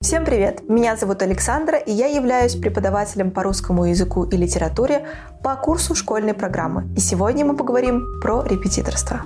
Всем 0.00 0.24
привет! 0.24 0.62
Меня 0.68 0.96
зовут 0.96 1.22
Александра, 1.22 1.76
и 1.76 1.90
я 1.90 2.06
являюсь 2.06 2.54
преподавателем 2.54 3.32
по 3.32 3.42
русскому 3.42 3.84
языку 3.84 4.22
и 4.22 4.36
литературе 4.36 5.08
по 5.42 5.56
курсу 5.56 5.96
школьной 5.96 6.34
программы. 6.34 6.88
И 6.96 7.00
сегодня 7.00 7.44
мы 7.44 7.56
поговорим 7.56 8.20
про 8.22 8.44
репетиторство. 8.44 9.22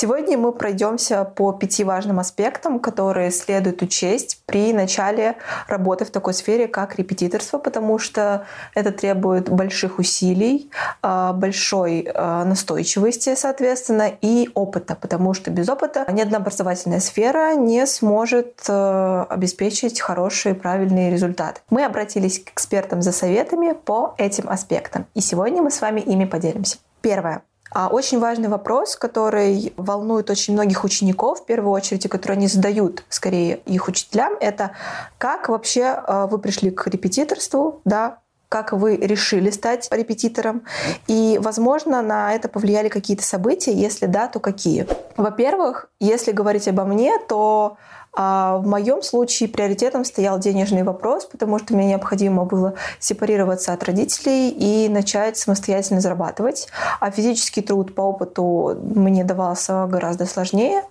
Сегодня 0.00 0.38
мы 0.38 0.52
пройдемся 0.52 1.24
по 1.26 1.52
пяти 1.52 1.84
важным 1.84 2.20
аспектам, 2.20 2.80
которые 2.80 3.30
следует 3.30 3.82
учесть 3.82 4.40
при 4.46 4.72
начале 4.72 5.36
работы 5.68 6.06
в 6.06 6.10
такой 6.10 6.32
сфере, 6.32 6.68
как 6.68 6.96
репетиторство, 6.96 7.58
потому 7.58 7.98
что 7.98 8.46
это 8.74 8.92
требует 8.92 9.50
больших 9.50 9.98
усилий, 9.98 10.70
а, 11.02 11.34
большой 11.34 12.08
а, 12.14 12.46
настойчивости, 12.46 13.34
соответственно, 13.34 14.10
и 14.22 14.48
опыта, 14.54 14.96
потому 14.98 15.34
что 15.34 15.50
без 15.50 15.68
опыта 15.68 16.06
ни 16.10 16.22
одна 16.22 16.38
образовательная 16.38 17.00
сфера 17.00 17.54
не 17.54 17.86
сможет 17.86 18.64
а, 18.70 19.26
обеспечить 19.28 20.00
хорошие, 20.00 20.54
правильные 20.54 21.10
результаты. 21.10 21.60
Мы 21.68 21.84
обратились 21.84 22.42
к 22.42 22.52
экспертам 22.52 23.02
за 23.02 23.12
советами 23.12 23.74
по 23.74 24.14
этим 24.16 24.48
аспектам, 24.48 25.04
и 25.12 25.20
сегодня 25.20 25.60
мы 25.60 25.70
с 25.70 25.82
вами 25.82 26.00
ими 26.00 26.24
поделимся. 26.24 26.78
Первое. 27.02 27.42
А 27.72 27.88
очень 27.88 28.18
важный 28.18 28.48
вопрос, 28.48 28.96
который 28.96 29.72
волнует 29.76 30.30
очень 30.30 30.54
многих 30.54 30.84
учеников, 30.84 31.40
в 31.40 31.44
первую 31.46 31.72
очередь, 31.72 32.04
и 32.04 32.08
который 32.08 32.32
они 32.32 32.48
задают 32.48 33.04
скорее 33.08 33.56
их 33.66 33.88
учителям, 33.88 34.34
это 34.40 34.72
как 35.18 35.48
вообще 35.48 36.02
э, 36.04 36.26
вы 36.30 36.38
пришли 36.38 36.70
к 36.70 36.86
репетиторству, 36.88 37.80
да, 37.84 38.18
как 38.48 38.72
вы 38.72 38.96
решили 38.96 39.50
стать 39.50 39.88
репетитором, 39.92 40.64
и, 41.06 41.38
возможно, 41.40 42.02
на 42.02 42.34
это 42.34 42.48
повлияли 42.48 42.88
какие-то 42.88 43.22
события, 43.22 43.72
если 43.72 44.06
да, 44.06 44.26
то 44.26 44.40
какие. 44.40 44.88
Во-первых, 45.16 45.88
если 46.00 46.32
говорить 46.32 46.66
обо 46.66 46.84
мне, 46.84 47.16
то 47.28 47.76
а 48.12 48.58
в 48.58 48.66
моем 48.66 49.02
случае 49.02 49.48
приоритетом 49.48 50.04
стоял 50.04 50.38
денежный 50.38 50.82
вопрос, 50.82 51.26
потому 51.26 51.58
что 51.58 51.74
мне 51.74 51.86
необходимо 51.86 52.44
было 52.44 52.74
сепарироваться 52.98 53.72
от 53.72 53.84
родителей 53.84 54.50
и 54.50 54.88
начать 54.88 55.36
самостоятельно 55.36 56.00
зарабатывать. 56.00 56.68
А 56.98 57.10
физический 57.10 57.62
труд 57.62 57.94
по 57.94 58.02
опыту 58.02 58.76
мне 58.82 59.24
давался 59.24 59.86
гораздо 59.86 60.26
сложнее. 60.26 60.82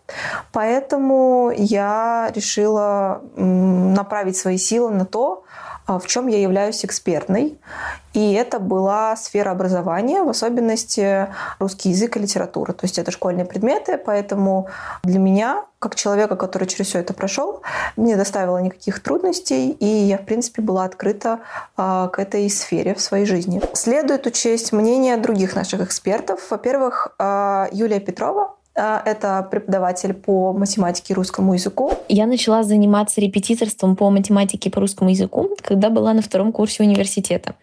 Поэтому 0.53 1.51
я 1.55 2.31
решила 2.33 3.21
направить 3.35 4.37
свои 4.37 4.57
силы 4.57 4.91
на 4.91 5.05
то, 5.05 5.43
в 5.97 6.05
чем 6.05 6.27
я 6.27 6.39
являюсь 6.39 6.85
экспертной. 6.85 7.57
И 8.13 8.33
это 8.33 8.59
была 8.59 9.15
сфера 9.15 9.51
образования, 9.51 10.23
в 10.23 10.29
особенности 10.29 11.27
русский 11.59 11.89
язык 11.89 12.17
и 12.17 12.19
литература. 12.19 12.73
То 12.73 12.85
есть 12.85 12.97
это 12.97 13.11
школьные 13.11 13.45
предметы, 13.45 13.97
поэтому 13.97 14.67
для 15.03 15.19
меня, 15.19 15.65
как 15.77 15.95
человека, 15.95 16.35
который 16.35 16.67
через 16.67 16.87
все 16.87 16.99
это 16.99 17.13
прошел, 17.13 17.61
не 17.97 18.15
доставило 18.15 18.57
никаких 18.57 19.01
трудностей, 19.01 19.71
и 19.71 19.85
я, 19.85 20.17
в 20.17 20.25
принципе, 20.25 20.61
была 20.61 20.85
открыта 20.85 21.39
а, 21.77 22.07
к 22.07 22.19
этой 22.19 22.49
сфере 22.49 22.95
в 22.95 23.01
своей 23.01 23.25
жизни. 23.25 23.61
Следует 23.73 24.25
учесть 24.25 24.73
мнение 24.73 25.17
других 25.17 25.55
наших 25.55 25.81
экспертов. 25.81 26.49
Во-первых, 26.49 27.13
а, 27.19 27.69
Юлия 27.71 27.99
Петрова, 27.99 28.41
а, 28.43 28.58
это 28.79 29.47
преподаватель 29.49 30.13
по 30.13 30.53
математике 30.53 31.13
и 31.13 31.15
русскому 31.15 31.53
языку. 31.53 31.93
Я 32.07 32.25
начала 32.25 32.63
заниматься 32.63 33.21
репетиторством 33.21 33.95
по 33.95 34.09
математике 34.09 34.69
и 34.69 34.71
по 34.71 34.79
русскому 34.79 35.09
языку, 35.09 35.49
когда 35.61 35.89
была 35.89 36.13
на 36.13 36.21
втором 36.21 36.51
курсе 36.51 36.83
университета. 36.83 37.55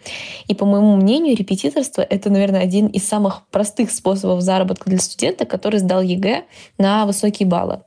И 0.47 0.55
по 0.55 0.67
моему 0.67 0.97
мнению, 0.97 1.37
репетиторство— 1.37 2.03
это, 2.11 2.31
наверное, 2.31 2.61
один 2.61 2.87
из 2.89 3.07
самых 3.09 3.47
простых 3.51 3.91
способов 3.91 4.43
заработка 4.43 4.91
для 4.91 4.99
студента, 4.99 5.47
который 5.47 5.81
сдал 5.81 6.03
ЕГЭ 6.03 6.45
на 6.79 7.07
высокие 7.07 7.49
баллы. 7.49 7.83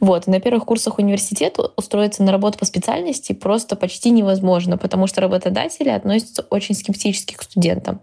Вот. 0.00 0.26
На 0.26 0.40
первых 0.40 0.64
курсах 0.64 0.98
университета 0.98 1.72
устроиться 1.76 2.22
на 2.22 2.32
работу 2.32 2.58
по 2.58 2.64
специальности 2.64 3.32
просто 3.32 3.76
почти 3.76 4.10
невозможно, 4.10 4.78
потому 4.78 5.06
что 5.06 5.20
работодатели 5.20 5.88
относятся 5.88 6.46
очень 6.50 6.74
скептически 6.74 7.34
к 7.34 7.42
студентам. 7.42 8.00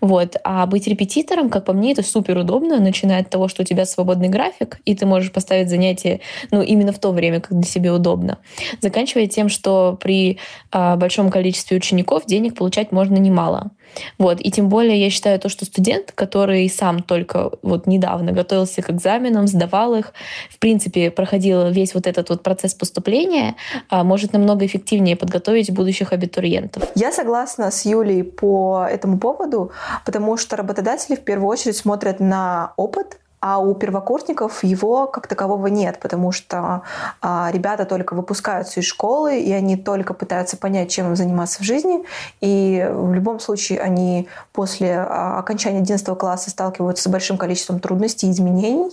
Вот. 0.00 0.36
А 0.44 0.66
быть 0.66 0.86
репетитором, 0.86 1.50
как 1.50 1.64
по 1.64 1.72
мне, 1.72 1.92
это 1.92 2.02
супер 2.02 2.38
удобно, 2.38 2.80
начиная 2.80 3.20
от 3.20 3.30
того, 3.30 3.48
что 3.48 3.62
у 3.62 3.64
тебя 3.64 3.84
свободный 3.84 4.28
график, 4.28 4.80
и 4.84 4.94
ты 4.94 5.06
можешь 5.06 5.32
поставить 5.32 5.68
занятия 5.68 6.20
ну, 6.50 6.62
именно 6.62 6.92
в 6.92 6.98
то 6.98 7.12
время, 7.12 7.40
когда 7.40 7.66
себе 7.66 7.92
удобно. 7.92 8.38
Заканчивая 8.80 9.26
тем, 9.26 9.48
что 9.48 9.98
при 10.00 10.38
а, 10.70 10.96
большом 10.96 11.30
количестве 11.30 11.76
учеников 11.76 12.26
денег 12.26 12.56
получать 12.56 12.92
можно 12.92 13.16
немало. 13.16 13.70
Вот. 14.18 14.40
И 14.40 14.50
тем 14.50 14.68
более 14.68 15.00
я 15.00 15.10
считаю 15.10 15.38
то, 15.38 15.48
что 15.48 15.64
студент, 15.64 16.12
который 16.12 16.68
сам 16.68 17.02
только 17.02 17.50
вот 17.62 17.86
недавно 17.86 18.32
готовился 18.32 18.82
к 18.82 18.90
экзаменам, 18.90 19.46
сдавал 19.46 19.94
их, 19.94 20.12
в 20.50 20.58
принципе, 20.58 21.10
проходил 21.10 21.70
весь 21.70 21.94
вот 21.94 22.06
этот 22.06 22.28
вот 22.30 22.42
процесс 22.42 22.74
поступления, 22.74 23.56
а, 23.88 24.04
может 24.04 24.32
намного 24.32 24.66
эффективнее 24.66 25.16
подготовить 25.16 25.70
будущих 25.70 26.12
абитуриентов. 26.12 26.84
Я 26.94 27.12
согласна 27.12 27.70
с 27.70 27.84
Юлей 27.84 28.24
по 28.24 28.86
этому 28.90 29.18
поводу, 29.18 29.72
потому 30.04 30.36
что 30.36 30.56
работодатели 30.56 31.16
в 31.16 31.20
первую 31.20 31.48
очередь 31.48 31.76
смотрят 31.76 32.20
на 32.20 32.72
опыт, 32.76 33.18
а 33.40 33.58
у 33.58 33.74
первокурсников 33.74 34.62
его 34.62 35.06
как 35.06 35.26
такового 35.26 35.66
нет, 35.68 35.98
потому 35.98 36.30
что 36.30 36.82
а, 37.22 37.50
ребята 37.52 37.86
только 37.86 38.14
выпускаются 38.14 38.80
из 38.80 38.86
школы, 38.86 39.40
и 39.40 39.50
они 39.52 39.76
только 39.76 40.12
пытаются 40.12 40.56
понять, 40.58 40.90
чем 40.90 41.08
им 41.08 41.16
заниматься 41.16 41.60
в 41.60 41.62
жизни, 41.62 42.04
и 42.40 42.86
в 42.90 43.12
любом 43.14 43.40
случае 43.40 43.80
они 43.80 44.28
после 44.52 44.98
а, 44.98 45.38
окончания 45.38 45.78
11 45.78 46.18
класса 46.18 46.50
сталкиваются 46.50 47.04
с 47.04 47.12
большим 47.12 47.38
количеством 47.38 47.80
трудностей 47.80 48.28
и 48.28 48.30
изменений. 48.30 48.90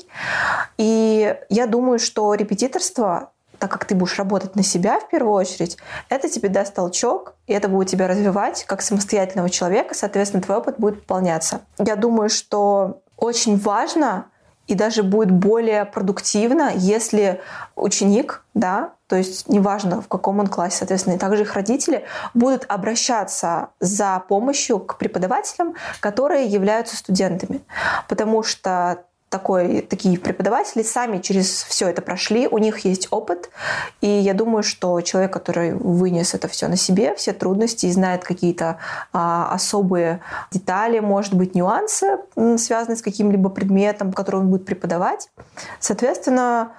И 0.78 1.36
я 1.50 1.68
думаю, 1.68 2.00
что 2.00 2.34
репетиторство 2.34 3.32
так 3.60 3.72
как 3.72 3.86
ты 3.86 3.96
будешь 3.96 4.20
работать 4.20 4.56
на 4.56 4.62
себя 4.62 5.00
в 5.00 5.10
первую 5.10 5.34
очередь, 5.34 5.78
это 6.10 6.30
тебе 6.30 6.48
даст 6.48 6.76
толчок, 6.76 7.34
и 7.48 7.54
это 7.54 7.68
будет 7.68 7.90
тебя 7.90 8.08
развивать 8.08 8.64
как 8.66 8.84
самостоятельного 8.84 9.50
человека, 9.50 9.96
соответственно, 9.96 10.44
твой 10.44 10.58
опыт 10.58 10.76
будет 10.78 11.02
пополняться. 11.02 11.62
Я 11.80 11.96
думаю, 11.96 12.30
что 12.30 13.02
очень 13.18 13.58
важно 13.58 14.28
и 14.68 14.76
даже 14.76 15.04
будет 15.04 15.32
более 15.32 15.86
продуктивно, 15.86 16.72
если 16.76 17.42
ученик, 17.76 18.44
да, 18.54 18.92
то 19.08 19.16
есть 19.16 19.48
неважно 19.48 20.02
в 20.02 20.08
каком 20.08 20.40
он 20.40 20.48
классе, 20.48 20.78
соответственно, 20.80 21.16
и 21.16 21.18
также 21.18 21.44
их 21.44 21.54
родители 21.54 22.06
будут 22.34 22.66
обращаться 22.68 23.70
за 23.80 24.22
помощью 24.28 24.80
к 24.80 24.98
преподавателям, 24.98 25.76
которые 26.02 26.46
являются 26.46 26.98
студентами. 26.98 27.62
Потому 28.10 28.44
что 28.44 29.06
такой, 29.38 29.82
такие 29.82 30.18
преподаватели 30.18 30.82
сами 30.82 31.20
через 31.20 31.64
все 31.64 31.90
это 31.90 32.02
прошли, 32.02 32.48
у 32.48 32.58
них 32.58 32.80
есть 32.80 33.08
опыт, 33.12 33.52
и 34.02 34.08
я 34.08 34.34
думаю, 34.34 34.64
что 34.64 35.00
человек, 35.02 35.32
который 35.32 35.74
вынес 35.74 36.34
это 36.34 36.48
все 36.48 36.68
на 36.68 36.76
себе, 36.76 37.14
все 37.16 37.34
трудности 37.34 37.92
знает 37.92 38.24
какие-то 38.24 38.78
а, 39.14 39.54
особые 39.54 40.22
детали, 40.52 41.00
может 41.00 41.36
быть, 41.36 41.54
нюансы, 41.54 42.18
связанные 42.58 42.98
с 42.98 43.04
каким-либо 43.04 43.50
предметом, 43.50 44.12
который 44.12 44.42
он 44.42 44.50
будет 44.50 44.66
преподавать, 44.66 45.30
соответственно, 45.80 46.72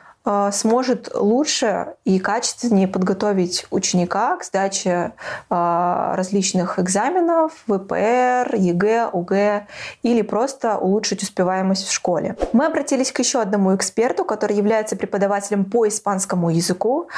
сможет 0.52 1.14
лучше 1.14 1.94
и 2.04 2.18
качественнее 2.18 2.86
подготовить 2.86 3.66
ученика 3.70 4.36
к 4.36 4.44
сдаче 4.44 5.12
а, 5.48 6.14
различных 6.16 6.78
экзаменов, 6.78 7.52
ВПР, 7.66 8.54
ЕГЭ, 8.54 9.10
ОГЭ 9.12 9.66
или 10.02 10.22
просто 10.22 10.76
улучшить 10.76 11.22
успеваемость 11.22 11.86
в 11.86 11.92
школе. 11.92 12.36
Мы 12.52 12.66
обратились 12.66 13.10
к 13.10 13.18
еще 13.20 13.40
одному 13.40 13.74
эксперту, 13.74 14.24
который 14.24 14.56
является 14.56 14.96
преподавателем 14.96 15.64
по 15.64 15.88
испанскому 15.88 16.50
языку, 16.50 17.08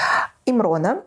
Имрона. 0.50 1.02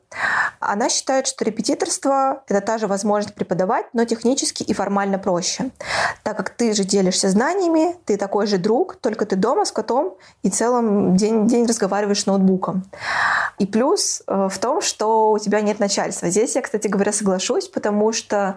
Она 0.59 0.89
считает, 0.89 1.27
что 1.27 1.43
репетиторство— 1.43 2.43
это 2.47 2.61
та 2.61 2.77
же 2.77 2.87
возможность 2.87 3.35
преподавать, 3.35 3.85
но 3.93 4.05
технически 4.05 4.63
и 4.63 4.73
формально 4.73 5.19
проще. 5.19 5.71
Так 6.23 6.37
как 6.37 6.49
ты 6.51 6.73
же 6.73 6.83
делишься 6.83 7.29
знаниями, 7.29 7.95
ты 8.05 8.17
такой 8.17 8.47
же 8.47 8.57
друг, 8.57 8.95
только 8.95 9.25
ты 9.25 9.35
дома 9.35 9.65
с 9.65 9.71
котом 9.71 10.15
и 10.41 10.49
целым 10.49 11.15
день, 11.17 11.47
день 11.47 11.65
разговариваешь 11.65 12.21
с 12.21 12.25
ноутбуком. 12.25 12.83
И 13.59 13.65
плюс 13.65 14.23
э, 14.27 14.47
в 14.49 14.57
том, 14.57 14.81
что 14.81 15.31
у 15.31 15.39
тебя 15.39 15.61
нет 15.61 15.79
начальства. 15.79 16.29
Здесь 16.29 16.55
я, 16.55 16.61
кстати 16.61 16.87
говоря, 16.87 17.11
соглашусь, 17.11 17.67
потому 17.67 18.13
что 18.13 18.55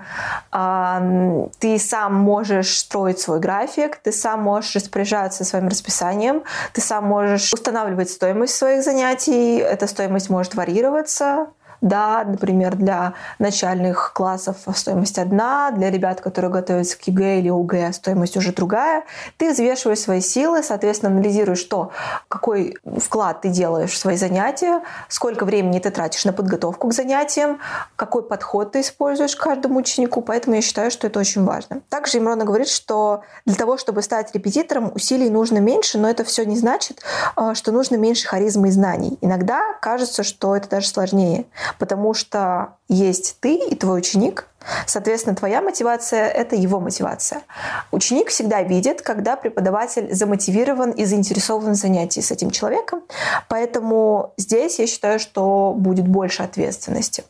э, 0.53 1.49
ты 1.59 1.79
сам 1.79 2.15
можешь 2.15 2.79
строить 2.79 3.19
свой 3.19 3.41
график, 3.41 3.97
ты 3.97 4.13
сам 4.13 4.43
можешь 4.43 4.75
распоряжаться 4.75 5.45
своим 5.45 5.69
расписанием, 5.69 6.45
ты 6.73 6.81
сам 6.81 7.05
можешь 7.05 7.53
устанавливать 7.53 8.11
стоимость 8.11 8.55
своих 8.55 8.85
занятий, 8.85 9.59
эта 9.59 9.87
стоимость 9.87 10.31
может 10.31 10.55
варьироваться, 10.55 10.76
варьироваться 10.77 11.55
Да, 11.81 12.25
например, 12.25 12.77
для 12.77 13.15
начальных 13.39 14.13
классов 14.15 14.57
стоимость 14.75 15.19
одна, 15.19 15.71
для 15.71 15.91
ребят, 15.91 16.21
которые 16.21 16.51
готовятся 16.51 16.99
к 16.99 17.03
ЕГЭ 17.03 17.41
или 17.41 17.49
ОГЭ, 17.49 17.93
стоимость 17.93 18.37
уже 18.37 18.53
другая. 18.53 19.05
Ты 19.37 19.53
взвешиваешь 19.53 20.01
свои 20.01 20.21
силы, 20.21 20.63
соответственно, 20.63 21.13
анализируешь, 21.13 21.59
что, 21.59 21.91
какой 22.29 22.77
вклад 22.99 23.43
ты 23.43 23.49
делаешь 23.49 23.93
в 23.93 23.99
свои 23.99 24.17
занятия, 24.17 24.83
сколько 25.09 25.45
времени 25.45 25.79
ты 25.79 25.91
тратишь 25.91 26.25
на 26.25 26.33
подготовку 26.33 26.89
к 26.89 26.95
занятиям, 26.95 27.61
какой 27.97 28.23
подход 28.23 28.73
ты 28.73 28.81
используешь 28.81 29.37
к 29.37 29.41
каждому 29.41 29.79
ученику. 29.79 30.23
Поэтому 30.23 30.57
я 30.57 30.63
считаю, 30.63 30.91
что 30.91 31.07
это 31.07 31.21
очень 31.21 31.45
важно. 31.45 31.81
Также 31.89 32.19
Имрона 32.19 32.45
говорит, 32.45 32.69
что 32.69 33.23
для 33.45 33.55
того, 33.55 33.77
чтобы 33.77 34.03
стать 34.03 34.35
репетитором, 34.35 34.93
усилий 34.95 35.31
нужно 35.31 35.59
меньше, 35.59 35.99
но 35.99 36.09
это 36.09 36.25
все 36.25 36.45
не 36.45 36.57
значит, 36.57 37.03
э, 37.37 37.55
что 37.55 37.73
нужно 37.73 37.97
меньше 37.97 38.27
харизмы 38.27 38.69
и 38.69 38.71
знаний. 38.71 39.19
Иногда 39.21 39.61
кажется, 39.81 40.23
что 40.23 40.57
это 40.57 40.69
даже 40.69 40.89
сложнее, 40.89 41.47
потому 41.79 42.15
что 42.15 42.77
есть 42.89 43.39
ты 43.41 43.55
и 43.55 43.75
твой 43.75 43.99
ученик, 43.99 44.49
Соответственно, 44.87 45.37
твоя 45.37 45.63
мотивация– 45.63 46.27
это 46.27 46.57
его 46.57 46.81
мотивация. 46.81 47.43
Ученик 47.93 48.31
всегда 48.31 48.63
видит, 48.63 49.03
когда 49.03 49.37
преподаватель 49.37 50.13
замотивирован 50.13 50.91
и 50.91 51.05
заинтересован 51.05 51.73
в 51.73 51.77
занятии 51.77 52.21
с 52.21 52.31
этим 52.31 52.51
человеком. 52.51 53.03
Поэтому 53.49 54.35
здесь 54.37 54.79
я 54.79 54.87
считаю, 54.87 55.19
что 55.19 55.73
будет 55.77 56.09
больше 56.09 56.43
ответственности. 56.43 57.25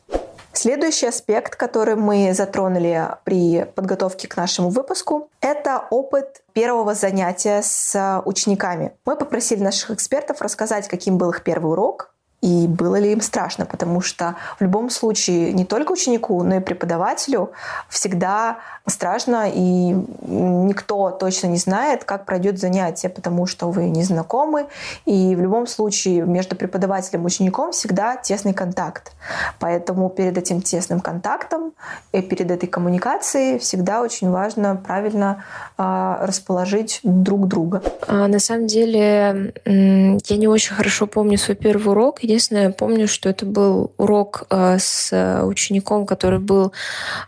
Следующий 0.53 1.05
аспект, 1.05 1.55
который 1.55 1.95
мы 1.95 2.33
затронули 2.33 3.09
при 3.25 3.65
подготовке 3.75 4.27
к 4.27 4.35
нашему 4.35 4.69
выпуску, 4.69 5.29
это 5.39 5.85
опыт 5.91 6.41
первого 6.53 6.95
занятия 6.95 7.61
с 7.61 8.23
учениками. 8.25 8.93
Мы 9.05 9.15
попросили 9.15 9.61
наших 9.61 9.91
экспертов 9.91 10.41
рассказать, 10.41 10.87
каким 10.87 11.19
был 11.19 11.29
их 11.29 11.43
первый 11.43 11.73
урок, 11.73 12.11
и 12.41 12.67
было 12.67 12.97
ли 12.97 13.11
им 13.11 13.21
страшно, 13.21 13.65
потому 13.65 14.01
что 14.01 14.35
в 14.59 14.61
любом 14.61 14.91
случае 14.91 15.53
не 15.53 15.65
только 15.65 15.91
ученику, 15.91 16.43
но 16.43 16.57
и 16.57 16.59
преподавателю 16.59 17.51
всегда 17.89 18.57
страшно, 18.85 19.49
и 19.51 19.95
никто 20.27 21.09
точно 21.09 21.47
не 21.47 21.57
знает, 21.57 22.03
как 22.03 22.25
пройдет 22.25 22.59
занятие, 22.59 23.09
потому 23.09 23.47
что 23.47 23.71
вы 23.71 23.89
не 23.89 24.03
знакомы, 24.03 24.67
и 25.05 25.35
в 25.35 25.41
любом 25.41 25.65
случае 25.65 26.21
между 26.21 26.55
преподавателем 26.55 27.23
и 27.23 27.25
учеником 27.25 27.71
всегда 27.71 28.15
тесный 28.15 28.53
контакт. 28.53 29.13
Поэтому 29.59 30.09
перед 30.09 30.37
этим 30.37 30.61
тесным 30.61 30.99
контактом 30.99 31.73
и 32.11 32.21
перед 32.21 32.51
этой 32.51 32.67
коммуникацией 32.67 33.57
всегда 33.57 34.01
очень 34.01 34.29
важно 34.29 34.75
правильно 34.75 35.43
э, 35.77 36.17
расположить 36.21 36.99
друг 37.03 37.47
друга. 37.47 37.81
А, 38.07 38.27
на 38.27 38.39
самом 38.39 38.67
деле 38.67 39.53
я 39.65 40.37
не 40.37 40.47
очень 40.47 40.75
хорошо 40.75 41.07
помню 41.07 41.37
свой 41.37 41.55
первый 41.55 41.91
урок, 41.91 42.23
Единственное, 42.27 42.63
я 42.63 42.69
помню, 42.71 43.07
что 43.07 43.29
это 43.29 43.45
был 43.45 43.93
урок 43.95 44.43
э, 44.49 44.79
с 44.79 45.41
учеником, 45.45 46.05
который 46.05 46.39
был 46.39 46.73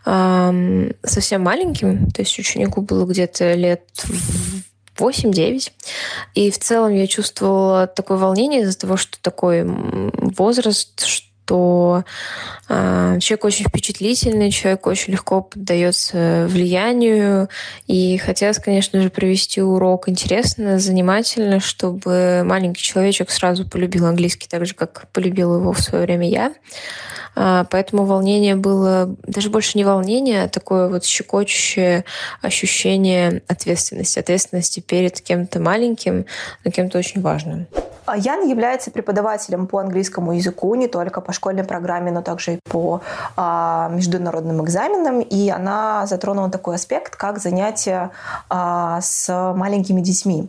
э, 0.04 0.92
совсем 1.02 1.40
маленьким, 1.40 2.10
то 2.10 2.20
есть 2.20 2.38
ученику 2.38 2.82
было 2.82 3.06
где-то 3.06 3.54
лет 3.54 3.82
8-9. 4.98 5.72
И 6.34 6.50
в 6.50 6.58
целом 6.58 6.92
я 6.92 7.06
чувствовала 7.06 7.86
такое 7.86 8.18
волнение 8.18 8.60
из-за 8.60 8.78
того, 8.78 8.98
что 8.98 9.18
такой 9.22 9.64
возраст, 9.64 11.02
что 11.06 11.29
что 11.50 12.04
э, 12.68 13.18
человек 13.20 13.44
очень 13.44 13.64
впечатлительный, 13.66 14.52
человек 14.52 14.86
очень 14.86 15.12
легко 15.14 15.40
поддается 15.42 16.46
влиянию. 16.48 17.48
И 17.88 18.18
хотелось, 18.18 18.58
конечно 18.58 19.00
же, 19.00 19.10
провести 19.10 19.60
урок 19.60 20.08
интересно, 20.08 20.78
занимательно, 20.78 21.58
чтобы 21.58 22.42
маленький 22.44 22.82
человечек 22.82 23.30
сразу 23.30 23.68
полюбил 23.68 24.06
английский 24.06 24.46
так 24.48 24.64
же, 24.64 24.74
как 24.74 25.08
полюбил 25.12 25.56
его 25.56 25.72
в 25.72 25.80
свое 25.80 26.04
время 26.04 26.28
я. 26.28 26.52
А, 27.34 27.64
поэтому 27.64 28.04
волнение 28.04 28.54
было 28.54 29.16
даже 29.26 29.50
больше 29.50 29.76
не 29.76 29.82
волнение, 29.82 30.44
а 30.44 30.48
такое 30.48 30.88
вот 30.88 31.04
щекочущее 31.04 32.04
ощущение 32.42 33.42
ответственности. 33.48 34.20
Ответственности 34.20 34.78
перед 34.78 35.20
кем-то 35.20 35.58
маленьким, 35.58 36.26
но 36.64 36.70
кем-то 36.70 36.98
очень 36.98 37.20
важным. 37.20 37.66
А 38.10 38.16
Ян 38.16 38.48
является 38.48 38.90
преподавателем 38.90 39.68
по 39.68 39.78
английскому 39.78 40.32
языку 40.32 40.74
не 40.74 40.88
только 40.88 41.20
по 41.20 41.32
школьной 41.40 41.64
программе, 41.64 42.12
но 42.12 42.20
также 42.20 42.54
и 42.54 42.60
по 42.70 43.00
а, 43.36 43.88
международным 43.88 44.62
экзаменам. 44.62 45.20
И 45.20 45.48
она 45.48 46.06
затронула 46.06 46.50
такой 46.50 46.74
аспект, 46.74 47.16
как 47.16 47.38
занятия 47.38 48.10
а, 48.50 49.00
с 49.00 49.52
маленькими 49.54 50.02
детьми. 50.02 50.48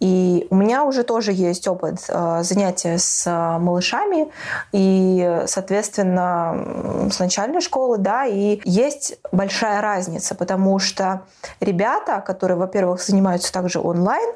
И 0.00 0.46
у 0.50 0.56
меня 0.56 0.84
уже 0.84 1.02
тоже 1.02 1.32
есть 1.32 1.68
опыт 1.68 1.98
а, 2.08 2.42
занятия 2.42 2.96
с 2.98 3.30
малышами, 3.60 4.28
и, 4.72 5.42
соответственно, 5.46 7.08
с 7.12 7.18
начальной 7.18 7.60
школы, 7.60 7.98
да, 7.98 8.24
и 8.24 8.60
есть 8.64 9.18
большая 9.32 9.82
разница, 9.82 10.34
потому 10.34 10.78
что 10.78 11.22
ребята, 11.60 12.22
которые, 12.26 12.56
во-первых, 12.56 13.02
занимаются 13.02 13.52
также 13.52 13.78
онлайн, 13.78 14.34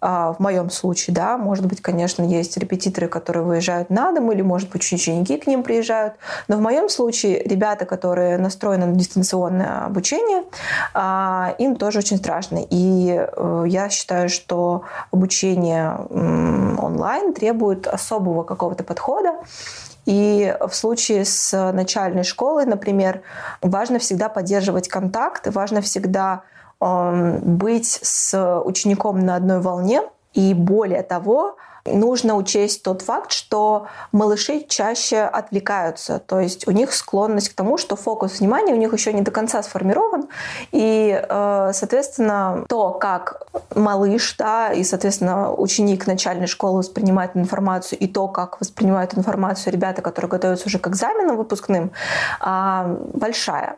в 0.00 0.36
моем 0.38 0.70
случае, 0.70 1.14
да, 1.14 1.38
может 1.38 1.66
быть, 1.66 1.80
конечно, 1.80 2.22
есть 2.22 2.56
репетиторы, 2.56 3.08
которые 3.08 3.44
выезжают 3.44 3.90
на 3.90 4.12
дом, 4.12 4.30
или, 4.30 4.42
может 4.42 4.70
быть, 4.70 4.92
ученики 4.92 5.36
к 5.38 5.46
ним 5.46 5.62
приезжают. 5.62 6.14
Но 6.48 6.56
в 6.56 6.60
моем 6.60 6.88
случае 6.88 7.42
ребята, 7.42 7.86
которые 7.86 8.38
настроены 8.38 8.86
на 8.86 8.94
дистанционное 8.94 9.86
обучение, 9.86 10.44
а, 10.94 11.54
им 11.58 11.76
тоже 11.76 12.00
очень 12.00 12.18
страшно. 12.18 12.60
И 12.68 13.16
э, 13.16 13.64
я 13.66 13.88
считаю, 13.88 14.28
что 14.28 14.82
обучение 15.10 15.96
онлайн 16.10 17.32
требует 17.32 17.86
особого 17.86 18.42
какого-то 18.42 18.84
подхода. 18.84 19.34
И 20.04 20.56
в 20.60 20.74
случае 20.74 21.24
с 21.24 21.72
начальной 21.72 22.22
школой, 22.22 22.64
например, 22.64 23.22
важно 23.60 23.98
всегда 23.98 24.28
поддерживать 24.28 24.88
контакт, 24.88 25.48
важно 25.48 25.80
всегда 25.80 26.42
быть 26.80 27.98
с 28.02 28.60
учеником 28.64 29.20
на 29.20 29.36
одной 29.36 29.60
волне. 29.60 30.02
И 30.34 30.52
более 30.52 31.02
того, 31.02 31.56
нужно 31.86 32.36
учесть 32.36 32.82
тот 32.82 33.02
факт, 33.02 33.32
что 33.32 33.86
малыши 34.12 34.64
чаще 34.68 35.20
отвлекаются, 35.20 36.18
то 36.18 36.40
есть 36.40 36.66
у 36.68 36.72
них 36.72 36.92
склонность 36.92 37.50
к 37.50 37.54
тому, 37.54 37.78
что 37.78 37.96
фокус 37.96 38.40
внимания 38.40 38.74
у 38.74 38.76
них 38.76 38.92
еще 38.92 39.12
не 39.12 39.22
до 39.22 39.30
конца 39.30 39.62
сформирован, 39.62 40.25
и, 40.72 41.20
э, 41.28 41.70
соответственно, 41.72 42.64
то, 42.68 42.90
как 42.92 43.42
малыш, 43.74 44.36
да, 44.38 44.72
и, 44.72 44.84
соответственно, 44.84 45.52
ученик 45.52 46.06
начальной 46.06 46.46
школы 46.46 46.78
воспринимает 46.78 47.36
информацию, 47.36 47.98
и 47.98 48.06
то, 48.06 48.28
как 48.28 48.60
воспринимают 48.60 49.16
информацию 49.16 49.72
ребята, 49.72 50.02
которые 50.02 50.30
готовятся 50.30 50.66
уже 50.66 50.78
к 50.78 50.88
экзаменам 50.88 51.36
выпускным, 51.36 51.92
а, 52.40 52.96
большая. 53.14 53.76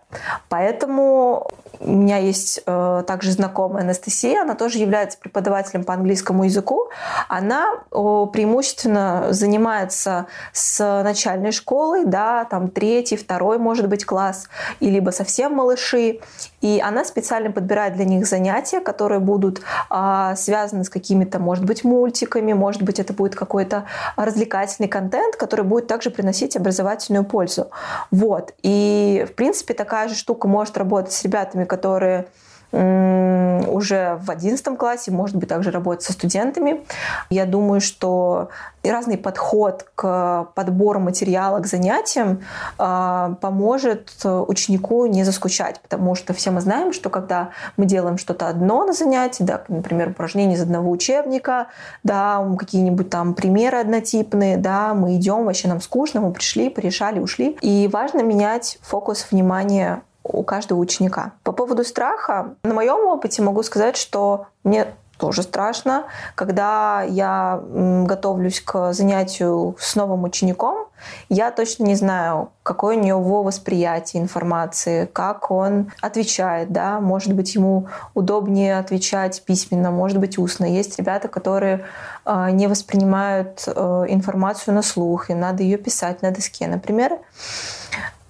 Поэтому 0.48 1.48
у 1.80 1.90
меня 1.90 2.16
есть 2.18 2.60
э, 2.66 3.04
также 3.06 3.32
знакомая 3.32 3.84
Анастасия, 3.84 4.42
она 4.42 4.54
тоже 4.54 4.78
является 4.78 5.18
преподавателем 5.18 5.84
по 5.84 5.94
английскому 5.94 6.44
языку. 6.44 6.88
Она 7.28 7.66
преимущественно 7.90 9.28
занимается 9.30 10.26
с 10.52 11.02
начальной 11.04 11.52
школой, 11.52 12.04
да, 12.04 12.44
там 12.44 12.68
третий, 12.68 13.16
второй, 13.16 13.58
может 13.58 13.88
быть, 13.88 14.04
класс, 14.04 14.48
и 14.80 14.90
либо 14.90 15.10
совсем 15.10 15.54
малыши. 15.54 16.20
И 16.60 16.80
она 16.84 17.04
специально 17.04 17.50
подбирает 17.50 17.94
для 17.94 18.04
них 18.04 18.26
занятия, 18.26 18.80
которые 18.80 19.20
будут 19.20 19.60
а, 19.90 20.34
связаны 20.36 20.84
с 20.84 20.90
какими-то, 20.90 21.38
может 21.38 21.64
быть, 21.64 21.84
мультиками, 21.84 22.52
может 22.52 22.82
быть, 22.82 22.98
это 22.98 23.12
будет 23.12 23.34
какой-то 23.34 23.84
развлекательный 24.16 24.88
контент, 24.88 25.36
который 25.36 25.64
будет 25.64 25.86
также 25.86 26.10
приносить 26.10 26.56
образовательную 26.56 27.24
пользу. 27.24 27.70
Вот. 28.10 28.54
И, 28.62 29.26
в 29.28 29.34
принципе, 29.34 29.74
такая 29.74 30.08
же 30.08 30.14
штука 30.14 30.48
может 30.48 30.76
работать 30.78 31.12
с 31.12 31.22
ребятами, 31.24 31.64
которые 31.64 32.26
уже 32.70 34.18
в 34.22 34.30
одиннадцатом 34.30 34.76
классе, 34.76 35.10
может 35.10 35.36
быть, 35.36 35.48
также 35.48 35.70
работать 35.70 36.02
со 36.02 36.12
студентами. 36.12 36.82
Я 37.30 37.46
думаю, 37.46 37.80
что 37.80 38.50
разный 38.84 39.18
подход 39.18 39.86
к 39.94 40.48
подбору 40.54 41.00
материала 41.00 41.60
к 41.60 41.66
занятиям 41.66 42.42
а, 42.78 43.34
поможет 43.40 44.12
ученику 44.24 45.06
не 45.06 45.24
заскучать, 45.24 45.80
потому 45.80 46.14
что 46.14 46.32
все 46.32 46.50
мы 46.50 46.60
знаем, 46.60 46.92
что 46.92 47.10
когда 47.10 47.50
мы 47.76 47.86
делаем 47.86 48.18
что-то 48.18 48.48
одно 48.48 48.84
на 48.84 48.92
занятии, 48.92 49.42
да, 49.42 49.62
например, 49.68 50.10
упражнение 50.10 50.56
из 50.56 50.62
одного 50.62 50.90
учебника, 50.90 51.68
да, 52.02 52.46
какие-нибудь 52.58 53.10
там 53.10 53.34
примеры 53.34 53.78
однотипные, 53.78 54.56
да, 54.56 54.94
мы 54.94 55.16
идем, 55.16 55.44
вообще 55.44 55.68
нам 55.68 55.80
скучно, 55.80 56.20
мы 56.20 56.32
пришли, 56.32 56.70
порешали, 56.70 57.18
ушли. 57.18 57.56
И 57.60 57.88
важно 57.92 58.22
менять 58.22 58.78
фокус 58.82 59.26
внимания 59.30 60.02
у 60.28 60.42
каждого 60.42 60.78
ученика. 60.78 61.32
По 61.42 61.52
поводу 61.52 61.84
страха, 61.84 62.54
на 62.62 62.74
моем 62.74 63.06
опыте 63.06 63.42
могу 63.42 63.62
сказать, 63.62 63.96
что 63.96 64.46
мне 64.64 64.86
тоже 65.18 65.42
страшно. 65.42 66.04
Когда 66.34 67.02
я 67.02 67.60
готовлюсь 67.70 68.60
к 68.60 68.92
занятию 68.92 69.76
с 69.78 69.96
новым 69.96 70.24
учеником, 70.24 70.86
я 71.28 71.50
точно 71.50 71.84
не 71.84 71.94
знаю, 71.94 72.50
какое 72.62 72.96
у 72.96 73.00
него 73.00 73.42
восприятие 73.42 74.22
информации, 74.22 75.06
как 75.06 75.50
он 75.50 75.92
отвечает, 76.00 76.72
да, 76.72 77.00
может 77.00 77.34
быть, 77.34 77.54
ему 77.54 77.88
удобнее 78.14 78.78
отвечать 78.78 79.42
письменно, 79.44 79.90
может 79.90 80.18
быть, 80.18 80.38
устно. 80.38 80.64
Есть 80.64 80.98
ребята, 80.98 81.28
которые 81.28 81.84
э, 82.24 82.50
не 82.50 82.66
воспринимают 82.66 83.64
э, 83.66 84.04
информацию 84.08 84.74
на 84.74 84.82
слух, 84.82 85.30
и 85.30 85.34
надо 85.34 85.62
ее 85.62 85.78
писать 85.78 86.22
на 86.22 86.30
доске, 86.30 86.66
например. 86.66 87.18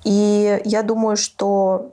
И 0.08 0.62
я 0.64 0.82
думаю, 0.82 1.18
что 1.18 1.92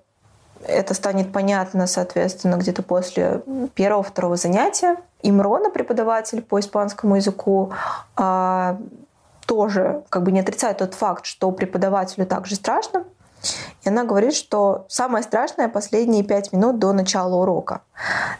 это 0.65 0.93
станет 0.93 1.33
понятно, 1.33 1.85
соответственно, 1.85 2.55
где-то 2.55 2.81
после 2.81 3.41
первого-второго 3.73 4.37
занятия. 4.37 4.95
Имрона, 5.21 5.69
преподаватель 5.69 6.41
по 6.41 6.61
испанскому 6.61 7.17
языку, 7.17 7.73
а, 8.15 8.77
тоже 9.45 10.03
как 10.07 10.23
бы 10.23 10.31
не 10.31 10.39
отрицает 10.39 10.77
тот 10.77 10.93
факт, 10.93 11.25
что 11.25 11.51
преподавателю 11.51 12.25
также 12.25 12.55
страшно. 12.55 13.03
И 13.83 13.89
она 13.89 14.05
говорит, 14.05 14.33
что 14.33 14.85
самое 14.87 15.21
страшное 15.21 15.67
последние 15.67 16.23
пять 16.23 16.53
минут 16.53 16.79
до 16.79 16.93
начала 16.93 17.35
урока. 17.35 17.81